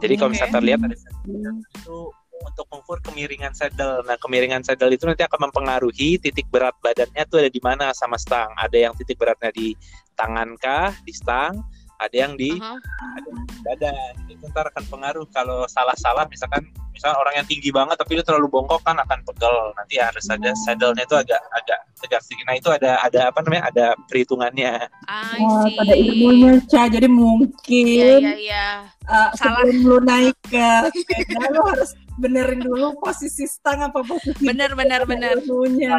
Jadi 0.00 0.14
kalau 0.16 0.30
misalnya 0.32 0.54
terlihat 0.58 0.80
ada 0.86 0.96
saddle 0.96 1.24
adjustment 1.34 1.66
itu 1.76 1.98
untuk 2.40 2.66
mengukur 2.72 2.98
kemiringan 3.04 3.52
saddle. 3.52 4.00
Nah, 4.08 4.16
kemiringan 4.16 4.64
saddle 4.64 4.92
itu 4.92 5.04
nanti 5.04 5.22
akan 5.24 5.50
mempengaruhi 5.50 6.16
titik 6.16 6.48
berat 6.48 6.72
badannya 6.80 7.22
tuh 7.28 7.44
ada 7.44 7.50
di 7.52 7.60
mana 7.60 7.92
sama 7.92 8.16
stang. 8.16 8.48
Ada 8.56 8.90
yang 8.90 8.92
titik 8.96 9.20
beratnya 9.20 9.52
di 9.52 9.76
tangan 10.16 10.56
kah, 10.56 10.92
di 11.04 11.12
stang, 11.12 11.60
ada 12.00 12.16
yang 12.16 12.32
di 12.34 12.56
Aha. 12.56 12.80
badan. 13.60 14.12
Itu 14.32 14.48
ntar 14.48 14.72
akan 14.72 14.84
pengaruh 14.88 15.26
kalau 15.30 15.68
salah-salah 15.68 16.24
misalkan 16.32 16.64
misalkan 16.96 17.20
orang 17.20 17.34
yang 17.40 17.46
tinggi 17.46 17.70
banget 17.70 18.00
tapi 18.00 18.16
itu 18.16 18.24
terlalu 18.24 18.48
bongkok 18.48 18.80
kan 18.82 18.96
akan 18.96 19.20
pegel. 19.28 19.76
Nanti 19.76 20.00
harus 20.00 20.24
ada 20.32 20.50
saddle-nya 20.64 21.04
itu 21.04 21.16
agak 21.16 21.40
agak 21.52 21.78
tegak 22.00 22.20
sedikit. 22.24 22.44
Nah, 22.48 22.56
itu 22.56 22.68
ada 22.72 22.90
ada 23.04 23.20
apa 23.28 23.38
namanya? 23.44 23.68
Ada 23.68 23.86
perhitungannya. 24.08 24.88
Wah, 25.44 25.68
pada 25.68 25.94
ilmunya, 25.94 26.52
Ca. 26.64 26.88
Jadi 26.88 27.08
mungkin 27.12 27.84
Iya 27.86 28.16
iya 28.18 28.34
iya. 28.40 28.66
uh, 29.04 29.28
Salah. 29.36 29.60
sebelum 29.68 29.76
lu 29.84 29.98
naik 30.00 30.36
ke 30.48 30.68
sepeda, 30.96 31.44
lu 31.52 31.60
harus 31.68 31.92
benerin 32.20 32.60
dulu 32.60 33.00
posisi 33.00 33.48
stang 33.48 33.80
apa 33.80 34.04
posisi 34.04 34.44
Bener 34.44 34.76
bener 34.76 35.08
bener. 35.08 35.40
ilmunya. 35.40 35.96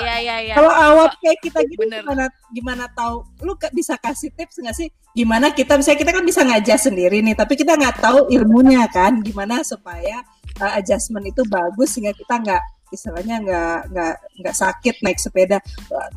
Iya 0.00 0.16
iya 0.24 0.36
iya. 0.40 0.54
Kalau 0.56 0.72
awat 0.72 1.20
kayak 1.20 1.38
kita 1.44 1.60
gitu 1.68 1.84
Bener. 1.84 2.00
gimana 2.00 2.24
gimana 2.50 2.84
tahu? 2.96 3.22
Lu 3.44 3.52
bisa 3.76 4.00
kasih 4.00 4.32
tips 4.32 4.56
nggak 4.58 4.76
sih? 4.76 4.88
Gimana 5.12 5.52
kita 5.52 5.76
misalnya 5.76 6.00
kita 6.00 6.12
kan 6.16 6.24
bisa 6.24 6.40
ngajak 6.42 6.78
sendiri 6.80 7.20
nih, 7.20 7.36
tapi 7.36 7.54
kita 7.54 7.76
nggak 7.76 8.00
tahu 8.00 8.32
ilmunya 8.32 8.88
kan. 8.88 9.20
Gimana 9.20 9.60
supaya 9.60 10.24
uh, 10.60 10.72
adjustment 10.80 11.28
itu 11.28 11.44
bagus 11.46 11.92
sehingga 11.92 12.16
kita 12.16 12.40
nggak 12.40 12.62
istilahnya 12.94 13.36
nggak 13.42 13.78
nggak 13.92 14.14
nggak 14.40 14.56
sakit 14.56 14.94
naik 15.02 15.18
sepeda. 15.18 15.58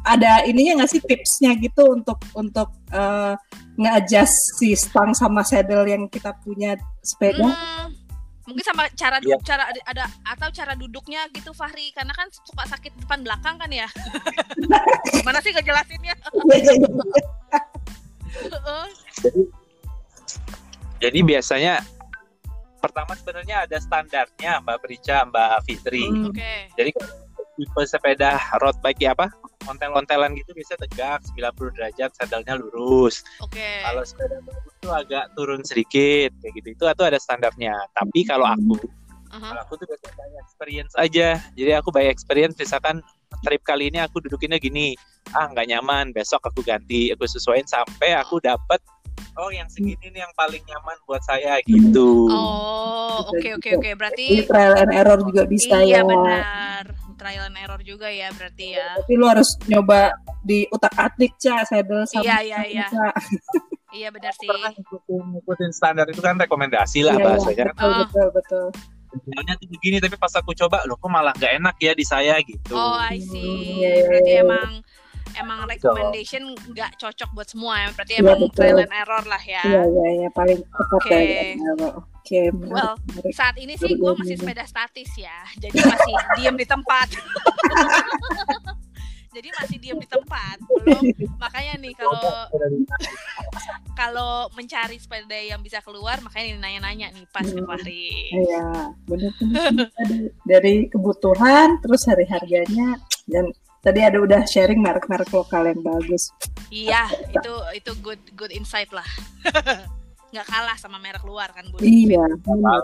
Ada 0.06 0.46
ininya 0.46 0.84
nggak 0.84 0.92
sih 0.92 1.02
tipsnya 1.02 1.58
gitu 1.58 1.98
untuk 1.98 2.22
untuk 2.38 2.70
uh, 2.94 3.34
nge-adjust 3.80 4.60
si 4.60 4.76
stang 4.76 5.16
sama 5.16 5.42
saddle 5.42 5.88
yang 5.88 6.06
kita 6.12 6.36
punya 6.44 6.76
sepeda? 7.02 7.48
Hmm, 7.48 7.96
mungkin 8.50 8.66
sama 8.66 8.90
cara 8.98 9.22
Iya. 9.22 9.38
duduk 9.38 9.42
cara 9.46 9.64
ada, 9.70 9.82
ada 9.86 10.04
atau 10.26 10.50
cara 10.50 10.74
duduknya 10.74 11.30
gitu 11.30 11.54
Fahri 11.54 11.94
karena 11.94 12.12
kan 12.12 12.26
suka 12.34 12.66
sakit 12.66 12.98
depan 13.06 13.22
belakang 13.22 13.62
kan 13.62 13.70
ya. 13.70 13.86
Gimana 15.14 15.38
sih 15.40 15.54
ngejelasinnya? 15.54 16.18
Heeh. 18.50 18.86
Jadi 21.00 21.20
biasanya 21.24 21.80
pertama 22.80 23.16
sebenarnya 23.16 23.68
ada 23.68 23.78
standarnya 23.80 24.60
Mbak 24.64 24.78
Prica, 24.82 25.24
Mbak 25.30 25.64
Fitri. 25.70 26.04
Hmm. 26.10 26.28
Oke. 26.34 26.74
Jadi 26.76 26.92
tipe 27.56 27.82
sepeda 27.86 28.40
road 28.60 28.76
bike 28.80 29.04
ya 29.04 29.12
apa? 29.16 29.28
Ontel-ontelan 29.70 30.34
gitu 30.34 30.52
biasa 30.58 30.82
tegak 30.82 31.22
90 31.38 31.78
derajat, 31.78 32.10
saddlenya 32.18 32.58
lurus. 32.58 33.22
Oke. 33.46 33.86
Kalau 33.86 34.02
sepeda 34.02 34.42
bagus 34.42 34.74
itu 34.74 34.90
agak 34.90 35.26
turun 35.38 35.62
sedikit 35.62 36.34
kayak 36.42 36.54
gitu. 36.58 36.68
Itu 36.74 36.86
atau 36.90 37.06
ada 37.06 37.22
standarnya. 37.22 37.78
Tapi 37.94 38.26
kalau 38.26 38.50
aku, 38.50 38.82
Aha. 39.30 39.54
kalau 39.54 39.62
aku 39.62 39.74
tuh 39.78 39.86
biasanya 39.86 40.14
by 40.18 40.32
experience 40.42 40.94
aja. 40.98 41.38
Jadi 41.54 41.72
aku 41.78 41.94
by 41.94 42.10
experience 42.10 42.58
misalkan 42.58 43.06
trip 43.46 43.62
kali 43.62 43.94
ini 43.94 44.02
aku 44.02 44.20
dudukinnya 44.26 44.58
gini. 44.58 44.98
Ah, 45.38 45.46
nggak 45.46 45.70
nyaman, 45.70 46.10
besok 46.10 46.42
aku 46.42 46.66
ganti, 46.66 47.14
aku 47.14 47.30
sesuaiin 47.30 47.70
sampai 47.70 48.18
aku 48.18 48.42
dapat 48.42 48.82
oh 49.40 49.52
yang 49.54 49.68
segini 49.72 50.12
nih 50.12 50.26
yang 50.26 50.34
paling 50.36 50.64
nyaman 50.68 50.98
buat 51.08 51.24
saya 51.24 51.62
gitu. 51.64 52.28
Oh, 52.28 53.24
Bisa 53.24 53.30
oke 53.32 53.50
oke 53.62 53.70
oke. 53.80 53.90
Berarti 53.96 54.26
Jadi 54.28 54.44
trial 54.50 54.76
and 54.80 54.92
error 54.96 55.20
juga 55.24 55.44
bisa 55.48 55.76
iya 55.84 56.02
ya. 56.02 56.08
benar. 56.08 56.84
Trial 57.20 57.46
and 57.46 57.58
error 57.58 57.82
juga 57.82 58.08
ya 58.08 58.32
berarti 58.32 58.74
ya. 58.74 58.96
Tapi 58.98 59.14
lu 59.14 59.28
harus 59.28 59.50
nyoba 59.66 60.16
di 60.40 60.64
utak 60.70 60.96
atik 60.96 61.36
cak 61.36 61.68
saddle 61.68 62.08
sama 62.08 62.24
Iya, 62.24 62.38
iya, 62.42 62.60
iya. 62.66 62.88
Iya 63.92 64.08
benar 64.10 64.32
sih. 64.34 64.46
Pernah 64.46 64.70
ngikutin, 64.72 65.24
ngikutin 65.36 65.72
standar 65.74 66.06
itu 66.08 66.22
kan 66.22 66.38
rekomendasi 66.38 67.02
lah 67.02 67.14
Iya, 67.14 67.20
iya, 67.20 67.26
bahasanya. 67.28 67.64
kan. 67.66 67.74
betul, 67.74 67.90
Oh. 67.90 68.00
betul 68.00 68.28
betul 68.32 68.66
Sebenarnya 69.10 69.54
tuh 69.58 69.68
begini 69.68 69.98
tapi 69.98 70.16
pas 70.16 70.30
aku 70.32 70.54
coba 70.54 70.86
loh 70.86 70.94
kok 70.94 71.10
malah 71.10 71.34
nggak 71.34 71.58
enak 71.58 71.76
ya 71.78 71.92
di 71.92 72.06
saya 72.06 72.38
gitu. 72.40 72.72
Oh, 72.72 72.94
I 72.94 73.18
see. 73.18 73.82
iya, 73.82 73.90
iya, 73.92 74.04
Berarti 74.06 74.32
iya. 74.32 74.42
emang 74.46 74.70
emang 75.40 75.60
recommendation 75.66 76.44
nggak 76.68 76.92
cocok 76.98 77.30
buat 77.32 77.48
semua 77.48 77.74
ya. 77.78 77.88
Berarti 77.92 78.14
Iya, 78.14 78.22
emang 78.22 78.40
betul. 78.44 78.58
trial 78.58 78.80
and 78.80 78.94
error 78.94 79.24
lah 79.26 79.42
ya. 79.42 79.62
iya 79.64 79.82
iya 79.84 80.08
iya 80.18 80.30
paling 80.30 80.60
tepat 80.60 80.96
Oke. 80.96 81.10
trial 81.10 81.30
and 81.50 81.62
error. 81.66 81.94
oke 82.00 82.40
menarik, 82.52 82.70
Well, 82.70 82.94
menarik. 83.10 83.34
Saat 83.34 83.56
ini 83.58 83.74
sih 83.74 83.92
gue 83.94 84.12
masih 84.14 84.36
sepeda 84.36 84.64
statis 84.64 85.12
ya. 85.16 85.38
Jadi 85.58 85.78
masih 85.78 86.14
diem 86.38 86.56
di 86.56 86.66
tempat. 86.66 87.08
Jadi 89.30 89.46
masih 89.54 89.78
diem 89.78 89.94
di 89.96 90.10
tempat. 90.10 90.58
Belum 90.66 91.06
makanya 91.38 91.78
nih 91.78 91.94
kalau 91.94 92.34
kalau 93.94 94.34
mencari 94.52 94.98
sepeda 94.98 95.38
yang 95.38 95.62
bisa 95.62 95.80
keluar 95.80 96.18
makanya 96.20 96.58
nanya-nanya 96.60 97.14
nih 97.14 97.26
pas 97.30 97.46
Hmm. 97.46 97.62
Fahri. 97.62 98.34
Iya, 98.34 98.90
benar-benar 99.06 99.90
tadi 99.94 100.18
dari 100.44 100.76
kebutuhan 100.88 101.78
terus 101.80 102.10
hari 102.10 102.26
harganya 102.26 102.98
dan 103.26 103.54
tadi 103.80 104.00
ada 104.04 104.18
udah 104.20 104.42
sharing 104.44 104.84
merek-merek 104.84 105.32
lokal 105.32 105.64
yang 105.68 105.80
bagus. 105.80 106.32
Iya, 106.70 107.08
itu 107.32 107.54
itu 107.76 107.92
good 108.04 108.22
good 108.36 108.52
insight 108.52 108.92
lah. 108.92 109.08
nggak 110.34 110.46
kalah 110.46 110.78
sama 110.78 111.02
merek 111.02 111.26
luar 111.26 111.50
kan, 111.56 111.66
Bu. 111.74 111.82
Iya, 111.82 112.22
benar. 112.46 112.80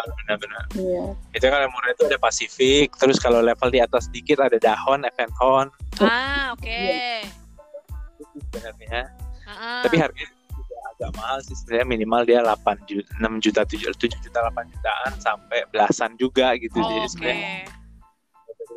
Benar-benar. 0.00 0.64
Iya. 0.76 1.04
Itu 1.36 1.44
kan 1.48 1.60
yang 1.64 1.72
murah 1.72 1.92
itu 1.92 2.02
ada 2.08 2.18
Pacific, 2.20 2.88
terus 2.96 3.20
kalau 3.20 3.44
level 3.44 3.68
di 3.68 3.80
atas 3.84 4.08
dikit 4.08 4.40
ada 4.40 4.56
Dahon, 4.56 5.04
Evenhon, 5.04 5.68
Ah, 6.00 6.56
oke. 6.56 6.80
Itu 8.16 8.38
sebenarnya. 8.48 9.12
Heeh. 9.44 9.80
Tapi 9.84 9.96
harganya 10.00 10.32
juga 10.56 10.76
agak 10.96 11.10
mahal 11.20 11.38
sih 11.44 11.56
sebenarnya 11.56 11.86
minimal 11.88 12.22
dia 12.24 12.40
8 12.40 12.88
juta, 12.88 13.08
6 13.20 13.44
juta, 13.44 13.60
7, 13.68 13.92
7 13.92 14.24
juta, 14.24 14.38
8 14.48 14.72
jutaan 14.72 15.12
sampai 15.20 15.58
belasan 15.68 16.16
juga 16.16 16.56
gitu. 16.56 16.80
Oh, 16.80 16.88
Jadi 16.88 17.00
oke. 17.00 17.08
sebenarnya 17.12 17.79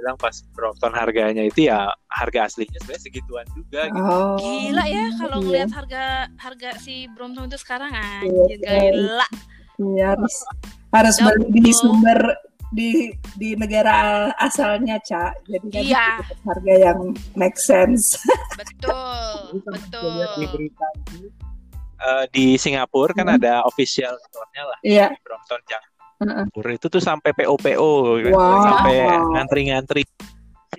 bilang 0.04 0.20
pas 0.20 0.36
Brompton 0.52 0.92
harganya 0.92 1.40
itu 1.42 1.72
ya 1.72 1.88
harga 2.12 2.52
aslinya 2.52 2.76
sebenarnya 2.84 3.04
segituan 3.08 3.48
juga 3.56 3.88
gitu. 3.88 4.04
Oh. 4.04 4.36
Gila 4.36 4.84
ya 4.86 5.06
kalau 5.16 5.38
Iya. 5.40 5.46
ngelihat 5.48 5.72
harga 5.72 6.04
harga 6.36 6.70
si 6.84 7.08
Brompton 7.16 7.48
itu 7.48 7.56
sekarang 7.56 7.96
Iya, 7.96 8.20
anjir 8.28 8.60
gila. 8.60 9.28
Iya, 9.80 10.06
harus 10.12 10.36
harus 10.92 11.16
Betul. 11.18 11.32
beli 11.48 11.60
di 11.64 11.74
sumber 11.74 12.20
di 12.74 12.90
di 13.38 13.50
negara 13.54 13.96
asalnya, 14.36 14.98
Cak. 15.00 15.46
Jadi 15.48 15.68
kan 15.72 15.84
Iya. 15.88 16.08
harga 16.44 16.74
yang 16.76 17.00
make 17.34 17.56
sense. 17.56 18.20
Betul, 18.60 19.62
betul. 19.64 20.26
Di 20.38 20.46
berita 20.52 20.86
eh, 22.04 22.26
di 22.36 22.60
Singapura 22.60 23.16
kan 23.16 23.32
Hmm. 23.32 23.38
ada 23.40 23.64
official 23.64 24.12
store-nya 24.20 24.64
lah 24.68 24.80
Iya. 24.84 25.08
di 25.16 25.20
Brompton 25.24 25.62
Jang. 25.66 25.86
Heeh. 26.22 26.46
Itu 26.78 26.88
tuh 26.92 27.02
sampai 27.02 27.34
PO-PO 27.34 27.90
kan. 28.22 28.34
Wow. 28.34 28.64
sampai 28.64 28.96
ngantri-ngantri. 29.34 30.04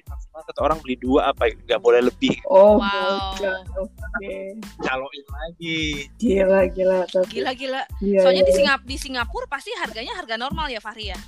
Maksimal 0.05 0.43
kata 0.47 0.61
orang 0.63 0.79
beli 0.83 0.99
dua 0.99 1.31
apa 1.31 1.47
nggak 1.51 1.81
boleh 1.81 2.07
lebih 2.11 2.35
Oh, 2.51 2.77
Wow. 2.79 3.35
Oke. 3.35 4.59
caloin 4.83 5.25
lagi. 5.27 6.07
Gila, 6.19 6.61
gila. 6.71 7.07
Tapi, 7.07 7.27
Gila 7.41 7.51
gila. 7.55 7.83
Iya, 8.03 8.21
Soalnya 8.23 8.43
di 8.47 8.53
iya. 8.53 8.59
Singap 8.63 8.81
di 8.87 8.97
Singapura 8.99 9.47
pasti 9.51 9.71
harganya 9.79 10.15
harga 10.15 10.35
normal 10.39 10.71
ya 10.71 10.79
Fahri 10.83 11.11
ya. 11.11 11.19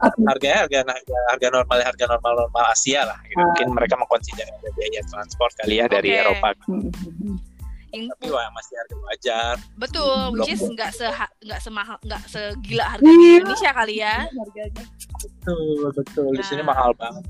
Harganya 0.00 0.64
harga 0.64 0.78
harga, 0.96 1.16
harga 1.28 1.46
normal 1.52 1.76
harga 1.84 2.04
normal 2.08 2.32
normal 2.46 2.64
Asia 2.72 3.04
lah. 3.04 3.18
Gitu. 3.26 3.36
Ah. 3.36 3.46
Mungkin 3.52 3.68
mereka 3.76 3.94
mengkonsider 4.00 4.46
biaya 4.72 5.02
transport 5.10 5.52
kali 5.60 5.76
ya 5.76 5.86
dari. 5.90 6.08
Eropa. 6.16 6.56
Hmm. 6.64 7.36
Yang 7.90 8.04
Tapi 8.12 8.26
wah 8.28 8.48
masih 8.50 8.74
harga 8.76 8.96
wajar. 9.02 9.54
betul, 9.74 10.18
which 10.32 10.50
is 10.50 10.62
nggak 10.62 10.90
se 10.90 11.06
nggak 11.40 11.60
semahal 11.60 11.96
nggak 12.00 12.22
segila 12.24 12.84
harga 12.88 13.04
di 13.04 13.16
Iya. 13.20 13.36
Indonesia 13.36 13.70
kali 13.72 13.94
ya. 13.96 14.16
Harganya 14.24 14.84
Betul 15.20 15.92
betul. 15.92 16.32
Di 16.32 16.42
sini 16.42 16.62
Nah. 16.62 16.68
mahal 16.70 16.90
banget. 16.94 17.20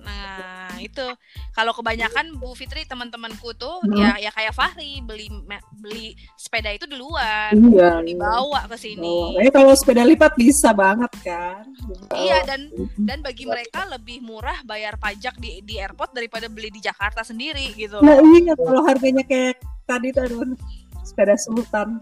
Nah, 0.00 0.74
itu 0.78 1.06
kalau 1.52 1.70
kebanyakan 1.72 2.34
Bu 2.34 2.50
Fitri 2.52 2.82
teman-temanku 2.82 3.54
tuh 3.54 3.78
Hmm. 3.80 3.94
ya 3.94 4.18
ya 4.18 4.30
kayak 4.30 4.50
Fahri 4.52 4.98
beli 5.00 5.30
beli 5.76 6.06
sepeda 6.34 6.70
itu 6.70 6.82
duluan, 6.84 7.52
Iya. 7.52 7.94
baru 7.94 8.02
dibawa 8.02 8.60
ke 8.66 8.76
sini. 8.76 9.06
Oh, 9.28 9.38
eh, 9.38 9.50
kalau 9.50 9.70
sepeda 9.72 10.02
lipat 10.02 10.34
bisa 10.34 10.70
banget 10.72 11.10
kan? 11.20 11.62
Iya 12.12 12.42
dan 12.42 12.70
dan 12.96 13.18
bagi 13.20 13.44
mereka 13.44 13.86
lebih 13.86 14.18
murah 14.20 14.58
bayar 14.64 14.96
pajak 14.96 15.36
di 15.36 15.62
di 15.62 15.76
airport 15.76 16.10
daripada 16.12 16.46
beli 16.46 16.70
di 16.70 16.80
Jakarta 16.80 17.22
sendiri 17.22 17.70
gitu. 17.72 17.98
Nah 17.98 18.18
iya 18.34 18.54
kalau 18.54 18.82
harganya 18.82 19.22
kayak 19.22 19.58
tadi 19.84 20.08
tuh 20.10 20.22
aduh, 20.22 20.54
sepeda 21.02 21.34
sultan. 21.34 21.98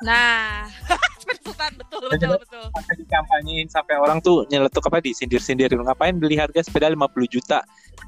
Nah, 0.00 0.64
sepeda 1.20 1.40
sultan 1.42 1.70
betul 1.76 1.98
betul 2.06 2.30
betul. 2.36 2.64
Sampai 2.70 2.94
dikampanyein 2.96 3.66
sampai 3.66 3.94
orang 3.96 4.18
tuh 4.18 4.46
nyeletuk 4.48 4.86
apa 4.86 5.00
disindir-sindir. 5.00 5.68
Ngapain 5.70 6.16
beli 6.16 6.38
harga 6.38 6.62
sepeda 6.62 6.88
50 6.88 7.00
juta? 7.28 7.60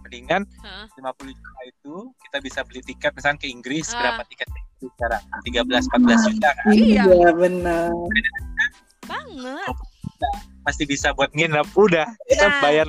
Mendingan 0.02 0.42
Hah? 0.60 0.86
50 0.94 1.30
juta 1.30 1.60
itu 1.64 1.94
kita 2.22 2.38
bisa 2.40 2.60
beli 2.62 2.80
tiket 2.82 3.12
misalnya 3.12 3.38
ke 3.38 3.46
Inggris 3.46 3.92
Ah. 3.92 3.98
berapa 4.14 4.22
tiket 4.26 4.48
itu 4.48 4.86
sekarang 4.92 5.22
13 5.44 5.84
14 5.86 6.20
juta 6.28 6.48
kan 6.50 6.64
Iya. 6.72 7.04
benar. 7.32 7.90
Banget. 9.02 9.74
masih 10.62 10.86
bisa 10.86 11.10
buat 11.10 11.34
nginep 11.34 11.66
udah 11.74 12.06
kita 12.24 12.46
Nah. 12.46 12.60
bayar 12.62 12.86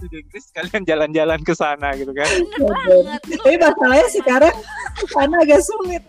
satu 0.00 0.08
di 0.08 0.16
Inggris 0.18 0.44
kalian 0.50 0.82
jalan-jalan 0.82 1.40
ke 1.40 1.52
sana 1.52 1.92
gitu 1.92 2.08
kan 2.10 2.24
Bener 2.24 3.20
Tapi 3.20 3.54
masalahnya 3.54 4.08
sekarang 4.08 4.54
karena 5.06 5.36
agak 5.38 5.60
sulit. 5.60 6.00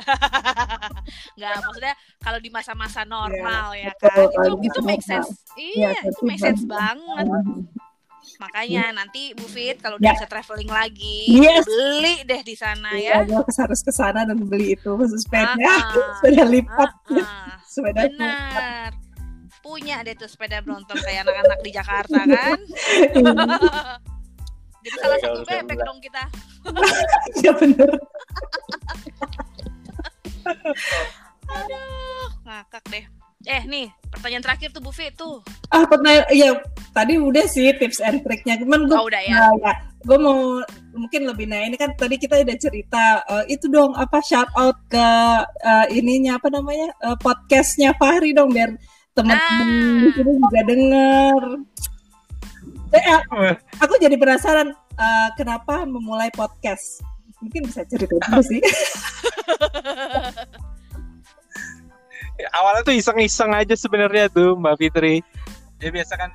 nggak 1.36 1.54
maksudnya 1.60 1.94
kalau 2.18 2.38
di 2.38 2.48
masa-masa 2.48 3.02
normal 3.04 3.74
ya 3.74 3.90
betul, 3.92 4.30
kan 4.30 4.32
kalau 4.32 4.56
itu 4.58 4.70
itu 4.70 4.80
make 4.80 5.02
sense 5.02 5.28
iya 5.54 5.90
Iya, 5.92 6.08
itu 6.08 6.22
make 6.22 6.38
sense 6.38 6.62
benar. 6.62 6.94
banget 6.96 7.26
makanya 8.36 8.82
nanti 8.94 9.34
Bu 9.34 9.44
Fit 9.44 9.76
kalau 9.76 9.96
Ya. 9.96 10.00
udah 10.00 10.12
bisa 10.16 10.26
traveling 10.26 10.70
lagi 10.70 11.28
Yes. 11.28 11.66
beli 11.66 12.24
deh 12.24 12.40
di 12.40 12.54
sana 12.54 12.94
Iya, 12.94 13.22
ya 13.22 13.28
gue 13.28 13.40
harus 13.44 13.80
ke 13.82 13.92
sana 13.92 14.24
dan 14.24 14.40
beli 14.40 14.72
itu 14.72 14.88
khusus 14.88 15.20
sepeda, 15.20 15.52
ah. 15.60 15.92
sepeda 16.16 16.44
lipat, 16.46 16.90
sepeda 17.66 18.02
lipat. 18.08 18.92
Punya 19.60 20.00
deh 20.00 20.14
tuh 20.14 20.26
sepeda 20.26 20.60
Brompton 20.60 20.96
kayak 20.96 21.24
anak-anak 21.24 21.58
di 21.60 21.70
Jakarta 21.70 22.20
kan 22.20 22.58
jadi 24.80 24.96
salah 24.96 25.18
Kalau 25.18 25.36
satu 25.36 25.40
bebek 25.44 25.68
bilang. 25.70 25.86
dong 25.86 25.98
kita 26.00 26.22
Iya 27.40 27.52
bener. 27.54 27.90
aduh 31.50 32.28
ngakak 32.42 32.84
deh 32.88 33.04
eh 33.42 33.62
nih 33.64 33.88
pertanyaan 34.08 34.44
terakhir 34.44 34.68
tuh 34.70 34.80
Bu 34.80 34.92
Fit 34.92 35.16
tuh 35.16 35.40
Ah, 35.70 35.86
pertanyaan, 35.86 36.26
iya 36.34 36.50
tadi 36.90 37.14
udah 37.14 37.46
sih 37.46 37.70
tips 37.78 38.02
and 38.02 38.26
triknya. 38.26 38.58
Cuman 38.58 38.90
gue 38.90 38.96
oh 38.98 39.06
udah 39.06 39.22
ya 39.22 39.38
Nah, 39.38 39.54
ya, 39.62 39.72
gue 40.02 40.18
mau 40.18 40.58
mungkin 40.92 41.30
lebih 41.30 41.46
nah 41.46 41.62
ini 41.62 41.78
kan 41.78 41.94
tadi 41.94 42.18
kita 42.18 42.42
udah 42.42 42.56
cerita 42.58 43.22
eh, 43.22 43.54
itu 43.54 43.70
dong 43.70 43.94
apa 43.94 44.18
shout 44.18 44.50
out 44.58 44.74
ke 44.90 45.06
eh, 45.62 45.86
ininya 45.94 46.36
apa 46.36 46.50
namanya 46.50 46.90
eh, 47.00 47.14
podcastnya 47.22 47.94
Fahri 47.96 48.34
dong 48.34 48.50
biar 48.50 48.74
teman-teman 49.12 49.66
Ah. 49.66 50.00
di 50.00 50.10
sini 50.12 50.32
juga 50.36 50.60
denger. 50.62 51.42
Eh, 52.90 53.04
eh, 53.04 53.20
aku 53.76 53.94
jadi 53.96 54.14
penasaran 54.14 54.68
eh, 54.72 55.28
kenapa 55.34 55.82
memulai 55.84 56.30
podcast. 56.30 57.00
Mungkin 57.40 57.64
bisa 57.64 57.82
cerita 57.84 58.12
dulu 58.18 58.42
sih. 58.50 58.60
awalnya 62.52 62.82
tuh 62.82 62.94
iseng-iseng 62.94 63.52
aja 63.52 63.74
sebenarnya 63.74 64.28
tuh 64.28 64.56
Mbak 64.56 64.76
Fitri 64.76 65.20
ya 65.76 65.90
biasa 65.90 66.16
kan 66.16 66.30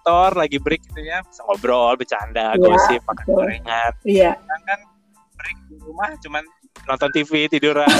Tor 0.00 0.32
lagi 0.32 0.56
break 0.56 0.80
gitu 0.86 1.02
ya 1.02 1.20
bisa 1.20 1.44
ngobrol 1.44 1.92
bercanda 1.94 2.54
Iya, 2.54 2.62
gosip 2.62 3.00
makan 3.04 3.16
betul. 3.22 3.36
gorengan 3.36 3.92
Iya. 4.02 4.30
Sekarang 4.32 4.64
kan 4.64 4.80
break 5.36 5.58
di 5.62 5.76
rumah 5.78 6.08
cuman 6.16 6.44
nonton 6.86 7.10
TV 7.12 7.30
tiduran 7.48 7.84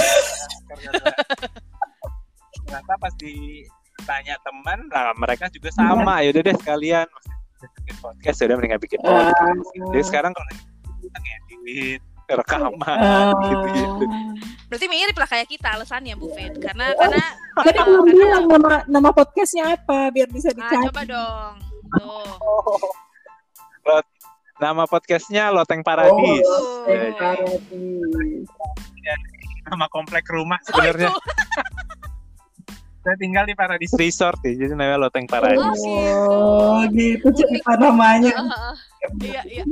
ternyata 2.67 2.93
pas 2.99 3.13
ditanya 3.15 4.35
teman 4.43 4.79
nah 4.87 5.15
mereka 5.15 5.47
juga 5.47 5.71
sama 5.71 6.19
ya 6.19 6.29
udah 6.29 6.43
deh 6.43 6.55
sekalian 6.55 7.07
bikin 7.79 7.95
podcast 7.97 8.37
ya 8.37 8.45
udah 8.45 8.55
mendingan 8.55 8.79
bikin 8.79 8.99
podcast 8.99 9.65
jadi 9.73 10.03
sekarang 10.03 10.31
kalau 10.31 10.45
lagi 10.45 10.63
kita 10.99 11.17
ngedit 11.17 12.01
rekaman 12.27 12.99
Ah. 12.99 13.31
gitu-gitu 13.41 14.05
berarti 14.67 14.85
mirip 14.85 15.15
lah 15.15 15.25
kayak 15.25 15.47
kita 15.47 15.67
alasannya 15.73 16.13
Bu 16.13 16.27
Fit 16.29 16.51
karena 16.59 16.91
karena 16.93 17.23
Tadi 17.55 17.71
karena- 17.71 17.83
belum 17.87 18.03
karena- 18.03 18.19
bilang 18.19 18.43
nama 18.51 18.75
nama 18.85 19.09
podcastnya 19.09 19.63
apa 19.73 20.11
biar 20.11 20.27
bisa 20.27 20.51
Ah, 20.51 20.55
dicari. 20.59 20.85
coba 20.85 21.01
dong. 21.07 21.53
Tuh. 21.87 22.83
Lot- 23.81 24.11
nama 24.59 24.83
podcastnya 24.83 25.43
Loteng 25.49 25.79
Paradis 25.81 26.43
Oh, 26.43 26.83
Tuh. 26.83 27.15
Paradis. 27.15 28.43
nama 29.65 29.87
komplek 29.87 30.27
rumah 30.27 30.59
sebenarnya. 30.61 31.07
Oh, 31.07 31.19
Saya 33.07 33.23
tinggal 33.23 33.47
di 33.47 33.55
Paradise 33.55 33.95
Resort 33.95 34.35
ya, 34.43 34.51
jadi 34.51 34.75
namanya 34.75 35.07
Loteng 35.07 35.31
Paradise. 35.31 35.79
Oh, 35.79 36.83
gitu 36.91 37.31
cerita 37.31 37.79
namanya. 37.79 38.35
Heeh. 38.35 38.73
Iya, 39.23 39.41
iya. 39.47 39.63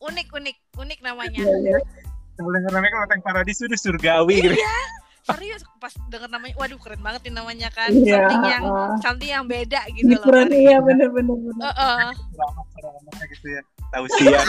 Unik, 0.00 0.32
unik, 0.32 0.56
unik 0.72 1.04
namanya. 1.04 1.44
Iya, 1.44 1.60
iya. 1.60 1.76
Kalau 2.40 2.48
denger 2.56 2.72
namanya 2.72 3.04
Loteng 3.04 3.20
Paradise 3.20 3.60
udah 3.68 3.76
surgawi 3.76 4.40
gitu. 4.40 4.56
Iya. 4.56 4.80
Serius 5.28 5.60
pas 5.76 5.92
denger 6.08 6.32
namanya, 6.32 6.56
waduh 6.56 6.80
keren 6.80 7.04
banget 7.04 7.28
nih 7.28 7.36
namanya 7.36 7.68
kan. 7.68 7.92
Iya. 7.92 8.16
Something 8.16 8.44
yang 8.48 8.64
something 9.04 9.28
yang 9.28 9.44
beda 9.44 9.84
gitu 9.92 10.16
loh. 10.16 10.24
Fahri. 10.24 10.64
iya 10.64 10.80
bener-bener. 10.80 11.36
bener. 11.36 11.68
Heeh. 11.68 12.16
Selamat-selamat 12.32 13.28
gitu 13.28 13.46
ya. 13.52 13.60
Tausiah. 13.92 14.40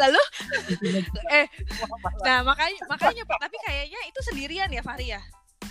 Lalu 0.00 0.22
eh 1.30 1.46
nah 2.24 2.42
makanya 2.44 2.80
makanya 2.88 3.22
tapi 3.26 3.56
kayaknya 3.66 4.00
itu 4.06 4.20
sendirian 4.24 4.70
ya 4.70 4.82
Fahri 4.82 5.12
ya 5.12 5.20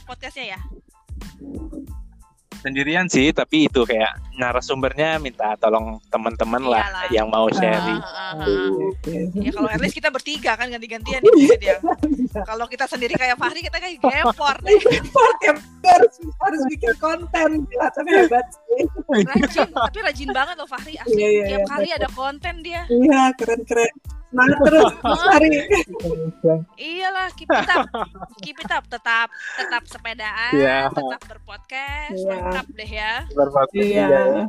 podcastnya 0.05 0.57
ya 0.57 0.59
Sendirian 2.59 3.07
sih, 3.07 3.31
tapi 3.31 3.71
itu 3.71 3.87
kayak 3.87 4.19
narasumbernya 4.35 5.15
minta 5.15 5.55
tolong 5.55 5.95
teman-teman 6.11 6.59
lah 6.59 6.83
yang 7.07 7.31
mau 7.31 7.47
sharing. 7.47 8.01
Ah, 8.03 8.35
ah, 8.35 8.43
ah. 8.43 8.67
Oke. 8.91 9.31
ya 9.31 9.51
kalau 9.55 9.69
at 9.71 9.79
least 9.79 9.95
kita 9.95 10.11
bertiga 10.11 10.59
kan 10.59 10.67
ganti-gantian 10.67 11.23
nih 11.23 11.55
dia 11.55 11.77
kalau 12.43 12.67
kita 12.67 12.83
sendiri 12.83 13.15
kayak 13.15 13.39
Fahri 13.39 13.63
kita 13.63 13.79
kayak 13.79 13.95
gempor 13.97 14.55
deh 14.59 14.75
Part 15.07 15.37
yang 15.39 15.57
harus 15.81 16.13
harus 16.19 16.61
bikin 16.67 16.93
konten 16.99 17.49
gila 17.63 17.87
tapi 17.95 18.09
hebat 18.11 18.45
sih. 18.67 18.83
rajin 19.23 19.69
tapi 19.71 19.97
rajin 20.03 20.29
banget 20.29 20.55
loh 20.59 20.67
Fahri 20.67 20.93
asli 20.95 21.15
Iya, 21.15 21.27
iya, 21.31 21.43
tiap 21.47 21.59
iya, 21.59 21.67
hari 21.71 21.87
betul. 21.87 21.97
ada 21.97 22.09
konten 22.11 22.55
dia 22.59 22.81
Iya 22.85 23.21
keren 23.39 23.61
keren. 23.63 23.93
Semangat 24.29 24.57
terus 24.61 24.91
Mas 24.99 25.21
Hari. 25.25 25.49
iyalah 26.79 27.29
keep 27.33 27.49
it 27.49 27.65
up 27.67 27.85
keep 28.39 28.53
it 28.55 28.69
up 28.69 28.85
tetap 28.85 29.27
tetap 29.57 29.83
sepedaan 29.85 30.53
Iya. 30.53 30.87
tetap 30.87 31.21
berpodcast 31.25 32.13
Iya. 32.15 32.37
tetap 32.39 32.65
deh 32.69 32.91
ya 32.91 33.13
Iya. 33.73 34.45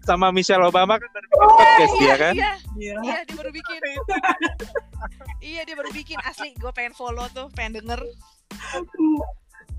Sama 0.00 0.28
Michelle 0.30 0.62
Obama 0.62 0.94
kan 0.94 1.08
baru 1.08 1.26
bikin 1.26 1.42
podcast 1.48 1.94
dia 1.96 2.14
kan. 2.14 2.32
iya 2.32 2.52
Iya. 2.76 2.94
iya 3.02 3.18
dia 3.24 3.34
baru 3.34 3.50
bikin 3.50 3.80
iya 5.50 5.60
dia 5.62 5.74
baru 5.74 5.90
bikin 5.90 6.18
asli 6.22 6.54
gue 6.54 6.70
pengen 6.70 6.92
follow 6.92 7.26
tuh 7.28 7.50
pengen 7.50 7.80
denger 7.80 7.98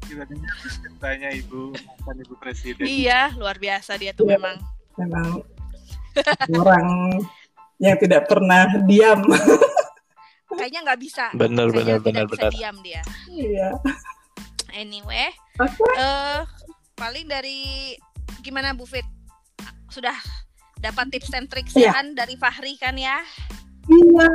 dengar 0.06 0.56
ceritanya 0.70 1.30
ibu 1.32 1.72
mantan 1.74 2.16
ibu 2.22 2.36
presiden. 2.36 2.84
iya 2.84 3.32
luar 3.34 3.56
biasa 3.56 3.96
dia 3.96 4.12
tuh 4.12 4.28
Iya. 4.28 4.36
memang 4.36 4.56
Memang 4.96 5.28
orang 6.54 6.88
yang 7.78 7.96
tidak 7.96 8.26
pernah 8.26 8.66
diam. 8.84 9.20
kayaknya 10.56 10.88
nggak 10.88 11.02
bisa 11.02 11.26
Bener 11.34 11.68
Kayaknya 11.68 12.00
bener 12.00 12.00
bener 12.00 12.24
tidak 12.24 12.28
bisa 12.30 12.42
bener. 12.42 12.52
diam 12.54 12.76
dia 12.80 13.02
Iya. 13.28 13.70
anyway 14.74 15.28
Oke. 15.58 15.84
eh 15.96 16.40
paling 16.94 17.26
dari 17.26 17.92
gimana 18.40 18.72
Bu 18.72 18.84
Fit 18.84 19.04
sudah 19.88 20.16
dapat 20.78 21.12
tips 21.12 21.32
and 21.34 21.48
tricks 21.48 21.76
Iya. 21.76 21.92
kan 21.92 22.14
dari 22.14 22.36
Fahri 22.36 22.76
kan 22.76 22.96
ya 22.96 23.20
Iya, 23.86 24.28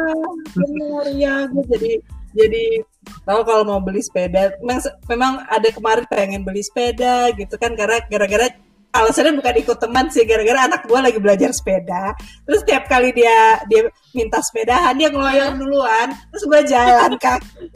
benar 0.52 1.04
ya. 1.10 1.34
Gue 1.48 1.66
jadi 1.68 1.92
jadi 2.30 2.86
tahu 3.24 3.42
kalau 3.42 3.66
mau 3.66 3.82
beli 3.82 3.98
sepeda. 3.98 4.54
Memang, 4.60 4.78
memang 5.08 5.32
ada 5.42 5.68
kemarin 5.68 6.06
pengen 6.06 6.42
beli 6.42 6.62
sepeda 6.62 7.34
gitu 7.34 7.58
kan 7.58 7.74
karena 7.74 7.98
gara-gara 8.06 8.46
alasannya 8.90 9.38
bukan 9.38 9.54
ikut 9.56 9.78
teman 9.78 10.10
sih 10.10 10.26
gara-gara 10.26 10.66
anak 10.66 10.82
gue 10.84 10.98
lagi 10.98 11.18
belajar 11.18 11.50
sepeda. 11.50 12.14
Terus 12.42 12.62
tiap 12.64 12.86
kali 12.86 13.14
dia 13.14 13.62
dia 13.66 13.86
minta 14.10 14.42
sepedahan 14.42 14.94
dia 14.94 15.08
ngeloyor 15.08 15.54
duluan. 15.54 16.10
Terus 16.30 16.44
gue 16.44 16.60
jalan 16.66 17.12
kaki. 17.16 17.70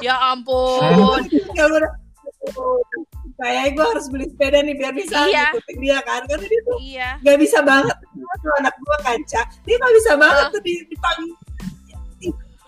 ya 0.00 0.16
ampun 0.32 1.20
Kalau 1.56 1.68
gue 1.70 1.80
udah, 1.80 1.92
"Oh, 2.56 2.80
kayaknya 3.36 3.70
gue 3.72 3.84
harus 3.84 4.06
beli 4.08 4.26
sepeda 4.28 4.58
nih 4.60 4.74
biar 4.74 4.92
bisa 4.92 5.16
Iya. 5.24 5.52
ngikutin 5.52 5.76
dia 5.80 5.98
kan 6.00 6.20
karena 6.24 6.46
dia 6.46 6.60
tuh 6.62 6.76
iya 6.80 7.08
nggak 7.20 7.38
bisa 7.40 7.58
banget 7.60 7.96
tuh 8.14 8.52
anak 8.62 8.74
gua 8.78 8.96
kaca 9.02 9.42
dia 9.60 9.74
nggak 9.74 9.94
bisa 9.98 10.12
banget 10.14 10.44
tuh 10.54 10.62
di, 10.62 10.74
di 10.86 10.96
pang- 10.96 11.36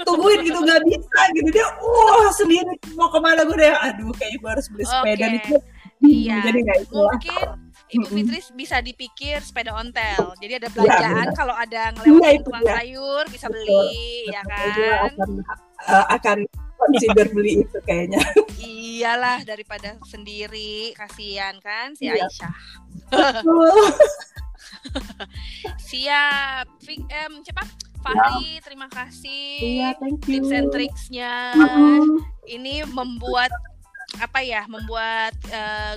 tungguin 0.03 0.45
gitu 0.45 0.59
nggak 0.61 0.83
bisa 0.85 1.21
gitu 1.33 1.49
dia 1.51 1.67
wah 1.81 2.29
sendiri 2.35 2.75
mau 2.95 3.09
ke 3.09 3.17
mana 3.17 3.49
gue 3.49 3.57
deh 3.57 3.73
aduh 3.73 4.13
kayaknya 4.13 4.39
gue 4.39 4.51
harus 4.53 4.67
beli 4.69 4.85
sepeda 4.85 5.25
Oke. 5.25 5.33
nih 5.33 5.43
Iya. 5.99 6.45
jadi 6.45 6.61
lah 6.61 6.77
mungkin 6.93 7.47
Ibu. 7.87 8.05
Fitri 8.11 8.39
bisa 8.53 8.77
dipikir 8.79 9.39
sepeda 9.41 9.71
ontel. 9.73 10.35
Jadi 10.37 10.59
ada 10.59 10.69
belanjaan 10.69 11.23
benar. 11.25 11.35
kalau 11.35 11.55
ada 11.55 11.83
Iya, 11.87 11.95
ngelewatin 11.95 12.35
itu 12.35 12.45
tukang 12.45 12.63
dia. 12.63 12.75
sayur 12.75 13.25
bisa 13.27 13.47
Betul. 13.47 13.63
beli 13.63 14.05
ya 14.27 14.43
Gua 14.43 14.51
kan. 14.51 15.07
akan 15.07 15.29
eh, 15.87 16.07
akan 16.13 16.39
consider 16.77 17.27
beli 17.35 17.53
itu 17.63 17.79
kayaknya 17.83 18.21
Iyalah 18.59 19.39
daripada 19.43 19.89
sendiri 20.05 20.75
kasihan 20.93 21.57
kan 21.59 21.95
si 21.95 22.07
Iya. 22.07 22.27
Aisyah. 22.27 22.55
Siap. 25.81 26.67
Fik- 26.81 27.07
em, 27.07 27.33
siapa? 27.41 27.65
Fahri, 27.99 28.63
terima 28.63 28.87
kasih. 28.87 29.59
iya 29.59 29.89
thank 29.97 30.23
you 30.25 30.39
Tips 30.39 30.51
and 30.53 30.71
tricksnya. 30.71 31.51
Mm-mm. 31.53 32.23
Ini 32.45 32.87
membuat 32.87 33.51
apa 34.17 34.41
ya 34.41 34.65
membuat 34.67 35.37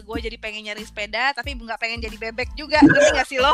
gue 0.02 0.18
jadi 0.20 0.38
pengen 0.38 0.66
nyari 0.66 0.84
sepeda 0.84 1.32
tapi 1.32 1.54
nggak 1.54 1.80
pengen 1.80 2.00
jadi 2.00 2.18
bebek 2.20 2.52
juga 2.54 2.80
ngerti 2.80 3.10
nggak 3.12 3.28
sih 3.28 3.40
lo 3.40 3.54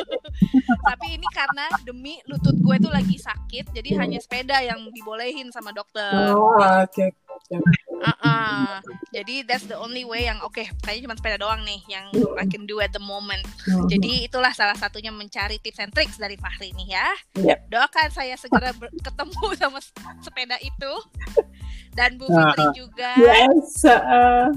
tapi 0.88 1.16
ini 1.16 1.26
karena 1.30 1.66
demi 1.82 2.18
lutut 2.24 2.54
gue 2.54 2.76
tuh 2.78 2.88
lagi 2.88 3.16
sakit 3.16 3.70
jadi 3.70 3.90
hanya 3.98 4.18
sepeda 4.18 4.60
yang 4.60 4.80
dibolehin 4.90 5.50
sama 5.50 5.70
dokter 5.70 6.32
oh 6.32 6.54
oke 6.56 7.04
oke. 7.26 7.56
Uh-uh. 8.00 8.80
jadi 9.10 9.44
that's 9.44 9.66
the 9.66 9.76
only 9.76 10.02
way 10.02 10.24
yang 10.24 10.40
oke 10.40 10.56
kayaknya 10.80 11.04
cuma 11.04 11.16
sepeda 11.16 11.36
doang 11.36 11.60
nih 11.62 11.80
yang 11.86 12.08
I 12.38 12.46
can 12.46 12.64
do 12.64 12.78
at 12.78 12.90
the 12.90 13.02
moment 13.02 13.42
Mhm. 13.60 13.86
jadi 13.88 14.12
itulah 14.24 14.50
salah 14.50 14.72
satunya 14.72 15.12
mencari 15.12 15.60
tips 15.60 15.78
and 15.78 15.92
tricks 15.92 16.16
dari 16.16 16.34
Fahri 16.34 16.72
nih 16.72 16.88
ya 16.90 17.08
Yep. 17.36 17.58
doakan 17.68 18.08
saya 18.08 18.34
segera 18.34 18.72
ketemu 18.96 19.44
sama 19.60 19.78
sepeda 20.20 20.56
itu 20.60 20.92
dan 21.92 22.14
Bu 22.14 22.26
Ah. 22.26 22.50
Fitri 22.50 22.66
juga 22.78 23.10
yes 23.16 23.82
uh, 23.84 24.48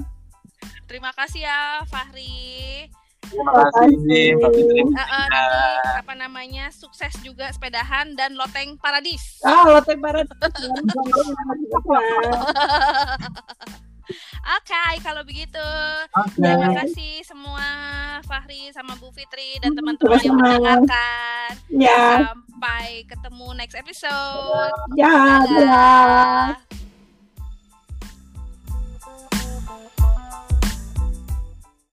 Terima 0.84 1.10
kasih 1.10 1.42
ya 1.42 1.60
Fahri. 1.84 2.86
Terima 3.24 3.50
kasih 3.66 3.88
Mbak 4.36 4.50
Fitri. 4.52 4.80
Eh, 4.84 5.00
eh, 5.00 5.26
nanti 5.26 5.62
apa 5.96 6.12
namanya 6.14 6.68
sukses 6.70 7.10
juga 7.18 7.48
sepedahan 7.50 8.12
dan 8.12 8.36
loteng 8.36 8.76
paradis. 8.78 9.40
ah 9.42 9.64
lotte 9.66 9.96
barat 9.96 10.28
Oke, 14.46 14.84
kalau 15.00 15.24
begitu 15.24 15.68
Oke. 16.14 16.36
terima 16.36 16.68
kasih 16.76 17.24
semua 17.24 17.64
Fahri 18.22 18.68
sama 18.70 18.92
Bu 18.94 19.08
Fitri 19.08 19.56
dan 19.58 19.72
teman-teman 19.72 20.20
yang 20.20 20.36
mendengarkan. 20.36 21.48
ya 21.72 22.28
Sampai 22.28 23.08
ketemu 23.08 23.46
next 23.56 23.74
episode. 23.74 24.76
ya. 24.94 25.40
Dadah. 25.42 26.83